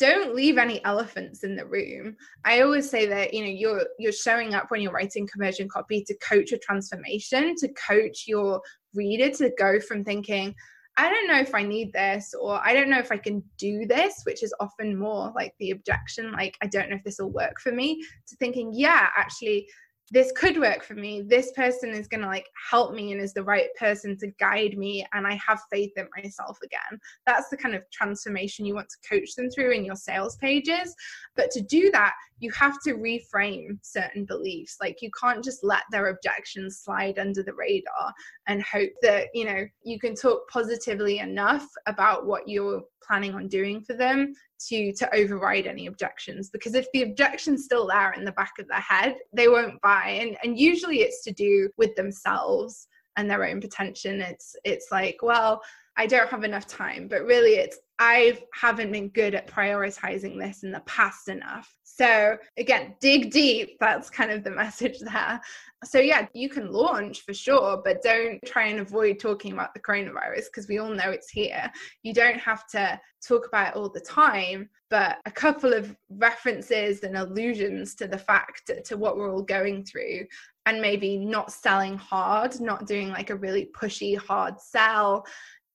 don't 0.00 0.34
leave 0.34 0.56
any 0.56 0.82
elephants 0.86 1.44
in 1.44 1.54
the 1.54 1.66
room 1.66 2.16
i 2.46 2.62
always 2.62 2.88
say 2.88 3.06
that 3.06 3.34
you 3.34 3.44
know 3.44 3.50
you're 3.50 3.86
you're 3.98 4.10
showing 4.10 4.54
up 4.54 4.70
when 4.70 4.80
you're 4.80 4.92
writing 4.92 5.28
conversion 5.30 5.68
copy 5.68 6.02
to 6.02 6.16
coach 6.26 6.52
a 6.52 6.58
transformation 6.58 7.54
to 7.54 7.68
coach 7.74 8.24
your 8.26 8.62
reader 8.94 9.28
to 9.28 9.52
go 9.58 9.78
from 9.78 10.02
thinking 10.02 10.54
I 10.96 11.08
don't 11.08 11.28
know 11.28 11.38
if 11.38 11.54
I 11.54 11.62
need 11.62 11.92
this, 11.92 12.34
or 12.38 12.60
I 12.64 12.74
don't 12.74 12.90
know 12.90 12.98
if 12.98 13.12
I 13.12 13.16
can 13.16 13.42
do 13.58 13.86
this, 13.86 14.22
which 14.24 14.42
is 14.42 14.54
often 14.60 14.98
more 14.98 15.32
like 15.34 15.54
the 15.58 15.70
objection, 15.70 16.32
like, 16.32 16.56
I 16.62 16.66
don't 16.66 16.90
know 16.90 16.96
if 16.96 17.04
this 17.04 17.18
will 17.18 17.30
work 17.30 17.60
for 17.60 17.72
me, 17.72 18.02
to 18.28 18.36
thinking, 18.36 18.72
yeah, 18.74 19.08
actually, 19.16 19.66
this 20.10 20.32
could 20.32 20.58
work 20.58 20.82
for 20.82 20.94
me. 20.94 21.22
This 21.22 21.52
person 21.52 21.90
is 21.90 22.08
going 22.08 22.22
to 22.22 22.26
like 22.26 22.48
help 22.70 22.94
me 22.94 23.12
and 23.12 23.20
is 23.20 23.32
the 23.32 23.44
right 23.44 23.68
person 23.78 24.18
to 24.18 24.32
guide 24.40 24.76
me 24.76 25.06
and 25.12 25.26
i 25.26 25.34
have 25.34 25.60
faith 25.70 25.92
in 25.96 26.08
myself 26.16 26.58
again. 26.64 26.98
That's 27.26 27.48
the 27.48 27.56
kind 27.56 27.74
of 27.74 27.88
transformation 27.92 28.66
you 28.66 28.74
want 28.74 28.88
to 28.88 29.08
coach 29.08 29.34
them 29.36 29.50
through 29.50 29.70
in 29.70 29.84
your 29.84 29.96
sales 29.96 30.36
pages. 30.36 30.94
But 31.36 31.50
to 31.52 31.60
do 31.60 31.90
that 31.92 32.14
you 32.40 32.50
have 32.52 32.80
to 32.82 32.94
reframe 32.94 33.78
certain 33.82 34.24
beliefs. 34.24 34.78
Like 34.80 35.00
you 35.00 35.10
can't 35.18 35.44
just 35.44 35.62
let 35.62 35.82
their 35.90 36.08
objections 36.08 36.80
slide 36.82 37.18
under 37.18 37.42
the 37.42 37.54
radar 37.54 38.12
and 38.48 38.62
hope 38.62 38.90
that 39.02 39.28
you 39.34 39.44
know 39.44 39.66
you 39.82 40.00
can 40.00 40.14
talk 40.14 40.48
positively 40.48 41.18
enough 41.18 41.66
about 41.86 42.26
what 42.26 42.48
you're 42.48 42.82
planning 43.06 43.34
on 43.34 43.46
doing 43.46 43.82
for 43.82 43.94
them 43.94 44.32
to 44.68 44.92
to 44.94 45.14
override 45.14 45.66
any 45.66 45.86
objections. 45.86 46.50
Because 46.50 46.74
if 46.74 46.86
the 46.92 47.02
objection's 47.02 47.64
still 47.64 47.86
there 47.86 48.12
in 48.12 48.24
the 48.24 48.32
back 48.32 48.52
of 48.58 48.66
their 48.68 48.80
head 48.80 49.16
they 49.32 49.48
won't 49.48 49.80
buy. 49.82 50.18
And 50.20 50.36
and 50.42 50.58
usually 50.58 51.02
it's 51.02 51.22
to 51.24 51.32
do 51.32 51.70
with 51.76 51.94
themselves 51.94 52.88
and 53.16 53.28
their 53.28 53.44
own 53.44 53.60
potential 53.60 54.20
it's 54.20 54.56
it's 54.64 54.86
like 54.90 55.18
well 55.20 55.60
I 55.96 56.06
don't 56.06 56.30
have 56.30 56.44
enough 56.44 56.66
time, 56.66 57.08
but 57.08 57.24
really 57.24 57.56
it's 57.56 57.78
I 58.02 58.38
haven't 58.54 58.92
been 58.92 59.10
good 59.10 59.34
at 59.34 59.46
prioritizing 59.46 60.40
this 60.40 60.62
in 60.62 60.72
the 60.72 60.80
past 60.80 61.28
enough. 61.28 61.76
So 61.84 62.38
again, 62.56 62.94
dig 62.98 63.30
deep. 63.30 63.76
That's 63.78 64.08
kind 64.08 64.30
of 64.30 64.42
the 64.42 64.50
message 64.62 64.98
there. 65.00 65.38
So 65.84 65.98
yeah, 65.98 66.26
you 66.32 66.48
can 66.48 66.72
launch 66.72 67.20
for 67.26 67.34
sure, 67.34 67.82
but 67.84 68.02
don't 68.02 68.40
try 68.46 68.68
and 68.68 68.80
avoid 68.80 69.18
talking 69.18 69.52
about 69.52 69.74
the 69.74 69.80
coronavirus 69.80 70.46
because 70.46 70.66
we 70.66 70.78
all 70.78 70.88
know 70.88 71.10
it's 71.10 71.28
here. 71.28 71.70
You 72.02 72.14
don't 72.14 72.38
have 72.38 72.66
to 72.68 72.98
talk 73.26 73.46
about 73.46 73.68
it 73.68 73.76
all 73.76 73.90
the 73.90 74.00
time, 74.00 74.70
but 74.88 75.18
a 75.26 75.30
couple 75.30 75.74
of 75.74 75.94
references 76.08 77.02
and 77.02 77.18
allusions 77.18 77.94
to 77.96 78.08
the 78.08 78.18
fact 78.18 78.70
to 78.82 78.96
what 78.96 79.18
we're 79.18 79.30
all 79.30 79.42
going 79.42 79.84
through 79.84 80.24
and 80.64 80.80
maybe 80.80 81.18
not 81.18 81.52
selling 81.52 81.98
hard, 81.98 82.58
not 82.60 82.86
doing 82.86 83.10
like 83.10 83.28
a 83.28 83.36
really 83.36 83.70
pushy 83.78 84.16
hard 84.16 84.58
sell 84.58 85.26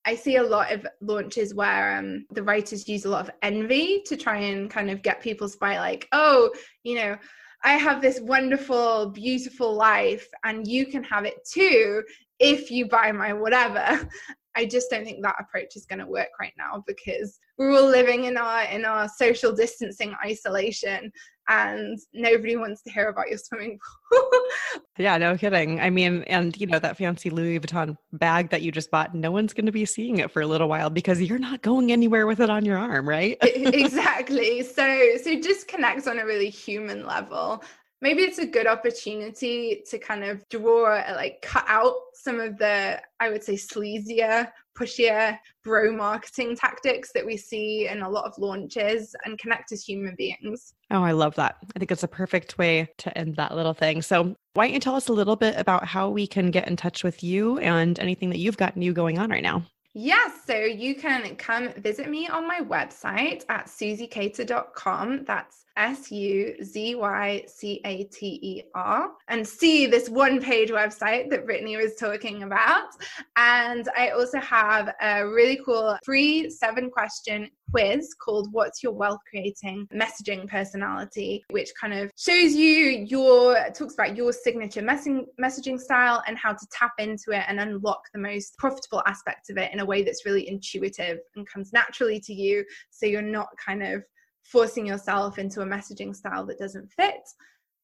I 0.06 0.14
see 0.14 0.36
a 0.36 0.42
lot 0.42 0.72
of 0.72 0.86
launches 1.00 1.52
where 1.52 1.98
um, 1.98 2.26
the 2.30 2.42
writers 2.42 2.88
use 2.88 3.04
a 3.04 3.10
lot 3.10 3.28
of 3.28 3.34
envy 3.42 4.02
to 4.06 4.16
try 4.16 4.38
and 4.38 4.70
kind 4.70 4.88
of 4.88 5.02
get 5.02 5.20
people 5.20 5.48
to 5.48 5.58
buy, 5.58 5.78
like, 5.78 6.06
oh, 6.12 6.50
you 6.84 6.94
know, 6.94 7.16
I 7.64 7.72
have 7.72 8.00
this 8.00 8.20
wonderful, 8.20 9.10
beautiful 9.10 9.74
life, 9.74 10.28
and 10.44 10.66
you 10.66 10.86
can 10.86 11.02
have 11.02 11.24
it 11.24 11.38
too 11.52 12.04
if 12.38 12.70
you 12.70 12.86
buy 12.86 13.10
my 13.10 13.32
whatever. 13.32 14.08
I 14.56 14.64
just 14.64 14.88
don't 14.88 15.04
think 15.04 15.22
that 15.22 15.36
approach 15.38 15.76
is 15.76 15.84
going 15.84 15.98
to 15.98 16.06
work 16.06 16.30
right 16.40 16.54
now 16.56 16.82
because 16.86 17.38
we're 17.58 17.72
all 17.72 17.88
living 17.88 18.24
in 18.24 18.38
our 18.38 18.62
in 18.64 18.86
our 18.86 19.06
social 19.06 19.52
distancing 19.52 20.14
isolation 20.24 21.12
and 21.48 21.98
nobody 22.12 22.56
wants 22.56 22.82
to 22.82 22.90
hear 22.90 23.08
about 23.08 23.28
your 23.28 23.38
swimming 23.38 23.78
pool. 24.10 24.30
yeah, 24.98 25.16
no 25.18 25.36
kidding. 25.36 25.80
I 25.80 25.90
mean, 25.90 26.22
and 26.24 26.56
you 26.56 26.66
know, 26.66 26.78
that 26.78 26.96
fancy 26.96 27.30
Louis 27.30 27.60
Vuitton 27.60 27.96
bag 28.12 28.50
that 28.50 28.62
you 28.62 28.72
just 28.72 28.90
bought, 28.90 29.14
no 29.14 29.30
one's 29.30 29.52
going 29.52 29.66
to 29.66 29.72
be 29.72 29.84
seeing 29.84 30.18
it 30.18 30.30
for 30.30 30.42
a 30.42 30.46
little 30.46 30.68
while 30.68 30.90
because 30.90 31.20
you're 31.20 31.38
not 31.38 31.62
going 31.62 31.92
anywhere 31.92 32.26
with 32.26 32.40
it 32.40 32.50
on 32.50 32.64
your 32.64 32.78
arm, 32.78 33.08
right? 33.08 33.36
exactly. 33.42 34.62
So 34.62 35.16
so 35.22 35.40
just 35.40 35.68
connect 35.68 36.06
on 36.06 36.18
a 36.18 36.26
really 36.26 36.50
human 36.50 37.06
level 37.06 37.62
maybe 38.02 38.22
it's 38.22 38.38
a 38.38 38.46
good 38.46 38.66
opportunity 38.66 39.82
to 39.88 39.98
kind 39.98 40.24
of 40.24 40.46
draw 40.48 41.02
like 41.14 41.40
cut 41.42 41.64
out 41.66 41.94
some 42.14 42.40
of 42.40 42.58
the 42.58 43.00
i 43.20 43.30
would 43.30 43.42
say 43.42 43.54
sleazier 43.54 44.48
pushier 44.76 45.38
bro 45.64 45.92
marketing 45.92 46.56
tactics 46.56 47.10
that 47.12 47.24
we 47.24 47.36
see 47.36 47.88
in 47.88 48.02
a 48.02 48.08
lot 48.08 48.24
of 48.24 48.36
launches 48.38 49.14
and 49.24 49.38
connect 49.38 49.72
as 49.72 49.82
human 49.82 50.14
beings. 50.16 50.74
Oh 50.90 51.02
i 51.02 51.12
love 51.12 51.34
that. 51.36 51.56
I 51.74 51.78
think 51.78 51.90
it's 51.90 52.02
a 52.02 52.08
perfect 52.08 52.58
way 52.58 52.88
to 52.98 53.18
end 53.18 53.36
that 53.36 53.54
little 53.54 53.74
thing. 53.74 54.02
So 54.02 54.36
why 54.54 54.66
don't 54.66 54.74
you 54.74 54.80
tell 54.80 54.94
us 54.94 55.08
a 55.08 55.12
little 55.12 55.36
bit 55.36 55.56
about 55.56 55.84
how 55.84 56.08
we 56.08 56.26
can 56.26 56.50
get 56.50 56.68
in 56.68 56.76
touch 56.76 57.04
with 57.04 57.22
you 57.22 57.58
and 57.58 57.98
anything 57.98 58.30
that 58.30 58.38
you've 58.38 58.56
got 58.56 58.76
new 58.76 58.92
going 58.92 59.18
on 59.18 59.30
right 59.30 59.42
now? 59.42 59.64
Yes, 59.98 60.42
so 60.46 60.54
you 60.54 60.94
can 60.94 61.36
come 61.36 61.72
visit 61.74 62.10
me 62.10 62.28
on 62.28 62.46
my 62.46 62.60
website 62.60 63.44
at 63.48 63.66
suzycater.com. 63.66 65.24
That's 65.24 65.65
S 65.76 66.10
U 66.10 66.56
Z 66.62 66.94
Y 66.94 67.44
C 67.46 67.80
A 67.84 68.04
T 68.04 68.38
E 68.42 68.62
R 68.74 69.10
and 69.28 69.46
see 69.46 69.86
this 69.86 70.08
one 70.08 70.40
page 70.40 70.70
website 70.70 71.30
that 71.30 71.46
Britney 71.46 71.76
was 71.76 71.94
talking 71.96 72.42
about. 72.42 72.88
And 73.36 73.88
I 73.96 74.10
also 74.10 74.40
have 74.40 74.94
a 75.00 75.26
really 75.26 75.60
cool 75.64 75.98
free 76.04 76.50
seven 76.50 76.90
question 76.90 77.50
quiz 77.70 78.14
called 78.14 78.48
What's 78.52 78.82
Your 78.82 78.92
Wealth 78.92 79.20
Creating 79.28 79.88
Messaging 79.92 80.48
Personality, 80.48 81.44
which 81.50 81.70
kind 81.78 81.92
of 81.92 82.10
shows 82.16 82.54
you 82.54 83.04
your, 83.06 83.54
talks 83.74 83.94
about 83.94 84.16
your 84.16 84.32
signature 84.32 84.82
messaging, 84.82 85.24
messaging 85.40 85.78
style 85.78 86.22
and 86.26 86.38
how 86.38 86.52
to 86.52 86.66
tap 86.72 86.92
into 86.98 87.32
it 87.32 87.44
and 87.48 87.60
unlock 87.60 88.00
the 88.12 88.20
most 88.20 88.56
profitable 88.58 89.02
aspects 89.06 89.50
of 89.50 89.58
it 89.58 89.72
in 89.72 89.80
a 89.80 89.84
way 89.84 90.02
that's 90.02 90.24
really 90.24 90.48
intuitive 90.48 91.18
and 91.34 91.46
comes 91.48 91.72
naturally 91.72 92.20
to 92.20 92.32
you. 92.32 92.64
So 92.90 93.06
you're 93.06 93.22
not 93.22 93.48
kind 93.64 93.82
of 93.82 94.02
forcing 94.50 94.86
yourself 94.86 95.38
into 95.38 95.60
a 95.60 95.66
messaging 95.66 96.14
style 96.14 96.46
that 96.46 96.58
doesn't 96.58 96.90
fit. 96.92 97.28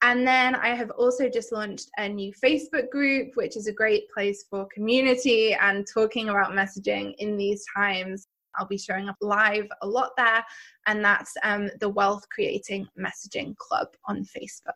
And 0.02 0.26
then 0.26 0.56
I 0.56 0.70
have 0.70 0.90
also 0.90 1.28
just 1.28 1.52
launched 1.52 1.88
a 1.96 2.08
new 2.08 2.32
Facebook 2.32 2.90
group, 2.90 3.30
which 3.34 3.56
is 3.56 3.68
a 3.68 3.72
great 3.72 4.10
place 4.12 4.44
for 4.50 4.66
community 4.74 5.54
and 5.54 5.86
talking 5.86 6.28
about 6.28 6.52
messaging 6.52 7.14
in 7.18 7.36
these 7.36 7.64
times. 7.76 8.26
I'll 8.56 8.66
be 8.66 8.78
showing 8.78 9.08
up 9.08 9.16
live 9.20 9.66
a 9.82 9.86
lot 9.86 10.10
there. 10.16 10.44
And 10.86 11.04
that's 11.04 11.32
um, 11.44 11.70
the 11.80 11.88
Wealth 11.88 12.24
Creating 12.34 12.86
Messaging 12.98 13.56
Club 13.56 13.88
on 14.06 14.24
Facebook. 14.24 14.72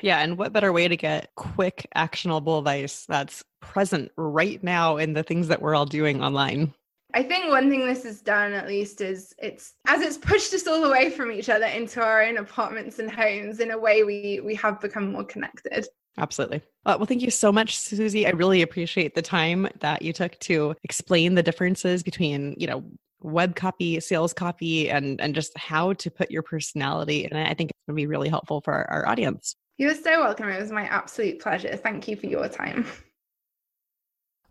Yeah, 0.00 0.18
and 0.20 0.36
what 0.36 0.52
better 0.52 0.72
way 0.72 0.88
to 0.88 0.96
get 0.96 1.30
quick, 1.36 1.86
actionable 1.94 2.58
advice 2.58 3.04
that's 3.06 3.44
present 3.60 4.10
right 4.16 4.62
now 4.64 4.96
in 4.96 5.12
the 5.12 5.22
things 5.22 5.48
that 5.48 5.62
we're 5.62 5.76
all 5.76 5.86
doing 5.86 6.24
online? 6.24 6.74
I 7.14 7.22
think 7.22 7.48
one 7.48 7.68
thing 7.68 7.86
this 7.86 8.04
has 8.04 8.20
done 8.20 8.52
at 8.52 8.66
least 8.66 9.00
is 9.00 9.34
it's 9.38 9.74
as 9.86 10.00
it's 10.00 10.16
pushed 10.16 10.54
us 10.54 10.66
all 10.66 10.84
away 10.84 11.10
from 11.10 11.30
each 11.30 11.48
other 11.48 11.66
into 11.66 12.00
our 12.00 12.22
own 12.22 12.38
apartments 12.38 12.98
and 12.98 13.10
homes 13.10 13.60
in 13.60 13.70
a 13.70 13.78
way 13.78 14.02
we 14.02 14.40
we 14.44 14.54
have 14.56 14.80
become 14.80 15.12
more 15.12 15.24
connected. 15.24 15.86
Absolutely. 16.18 16.62
Uh, 16.84 16.96
well, 16.98 17.06
thank 17.06 17.22
you 17.22 17.30
so 17.30 17.50
much, 17.50 17.78
Suzy. 17.78 18.26
I 18.26 18.30
really 18.30 18.62
appreciate 18.62 19.14
the 19.14 19.22
time 19.22 19.68
that 19.80 20.02
you 20.02 20.12
took 20.12 20.38
to 20.40 20.74
explain 20.84 21.34
the 21.34 21.42
differences 21.42 22.02
between, 22.02 22.54
you 22.58 22.66
know, 22.66 22.84
web 23.22 23.56
copy, 23.56 23.98
sales 24.00 24.34
copy, 24.34 24.90
and 24.90 25.20
and 25.20 25.34
just 25.34 25.56
how 25.56 25.92
to 25.94 26.10
put 26.10 26.30
your 26.30 26.42
personality. 26.42 27.24
And 27.24 27.38
I 27.38 27.54
think 27.54 27.70
it's 27.70 27.78
going 27.86 27.96
to 27.96 28.00
be 28.00 28.06
really 28.06 28.28
helpful 28.28 28.60
for 28.60 28.72
our, 28.72 28.90
our 28.90 29.08
audience. 29.08 29.56
You're 29.78 29.94
so 29.94 30.20
welcome. 30.20 30.48
It 30.48 30.60
was 30.60 30.70
my 30.70 30.84
absolute 30.84 31.40
pleasure. 31.40 31.76
Thank 31.76 32.08
you 32.08 32.16
for 32.16 32.26
your 32.26 32.48
time. 32.48 32.86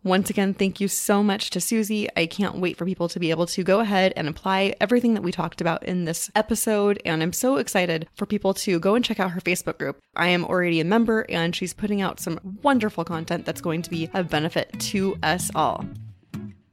Once 0.04 0.30
again, 0.30 0.52
thank 0.52 0.80
you 0.80 0.88
so 0.88 1.22
much 1.22 1.50
to 1.50 1.60
Suzy. 1.60 2.08
I 2.16 2.26
can't 2.26 2.56
wait 2.56 2.76
for 2.76 2.84
people 2.84 3.08
to 3.08 3.20
be 3.20 3.30
able 3.30 3.46
to 3.46 3.62
go 3.62 3.78
ahead 3.78 4.12
and 4.16 4.26
apply 4.26 4.74
everything 4.80 5.14
that 5.14 5.22
we 5.22 5.30
talked 5.30 5.60
about 5.60 5.84
in 5.84 6.06
this 6.06 6.28
episode. 6.34 7.00
And 7.04 7.22
I'm 7.22 7.32
so 7.32 7.56
excited 7.56 8.08
for 8.16 8.26
people 8.26 8.52
to 8.54 8.80
go 8.80 8.96
and 8.96 9.04
check 9.04 9.20
out 9.20 9.30
her 9.30 9.40
Facebook 9.40 9.78
group. 9.78 10.00
I 10.16 10.28
am 10.28 10.44
already 10.44 10.80
a 10.80 10.84
member, 10.84 11.24
and 11.28 11.54
she's 11.54 11.72
putting 11.72 12.02
out 12.02 12.18
some 12.18 12.40
wonderful 12.62 13.04
content 13.04 13.46
that's 13.46 13.60
going 13.60 13.82
to 13.82 13.90
be 13.90 14.10
of 14.12 14.28
benefit 14.28 14.72
to 14.80 15.16
us 15.22 15.52
all. 15.54 15.84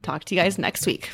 Talk 0.02 0.24
to 0.24 0.36
you 0.36 0.42
guys 0.42 0.58
next 0.58 0.88
week. 0.88 1.12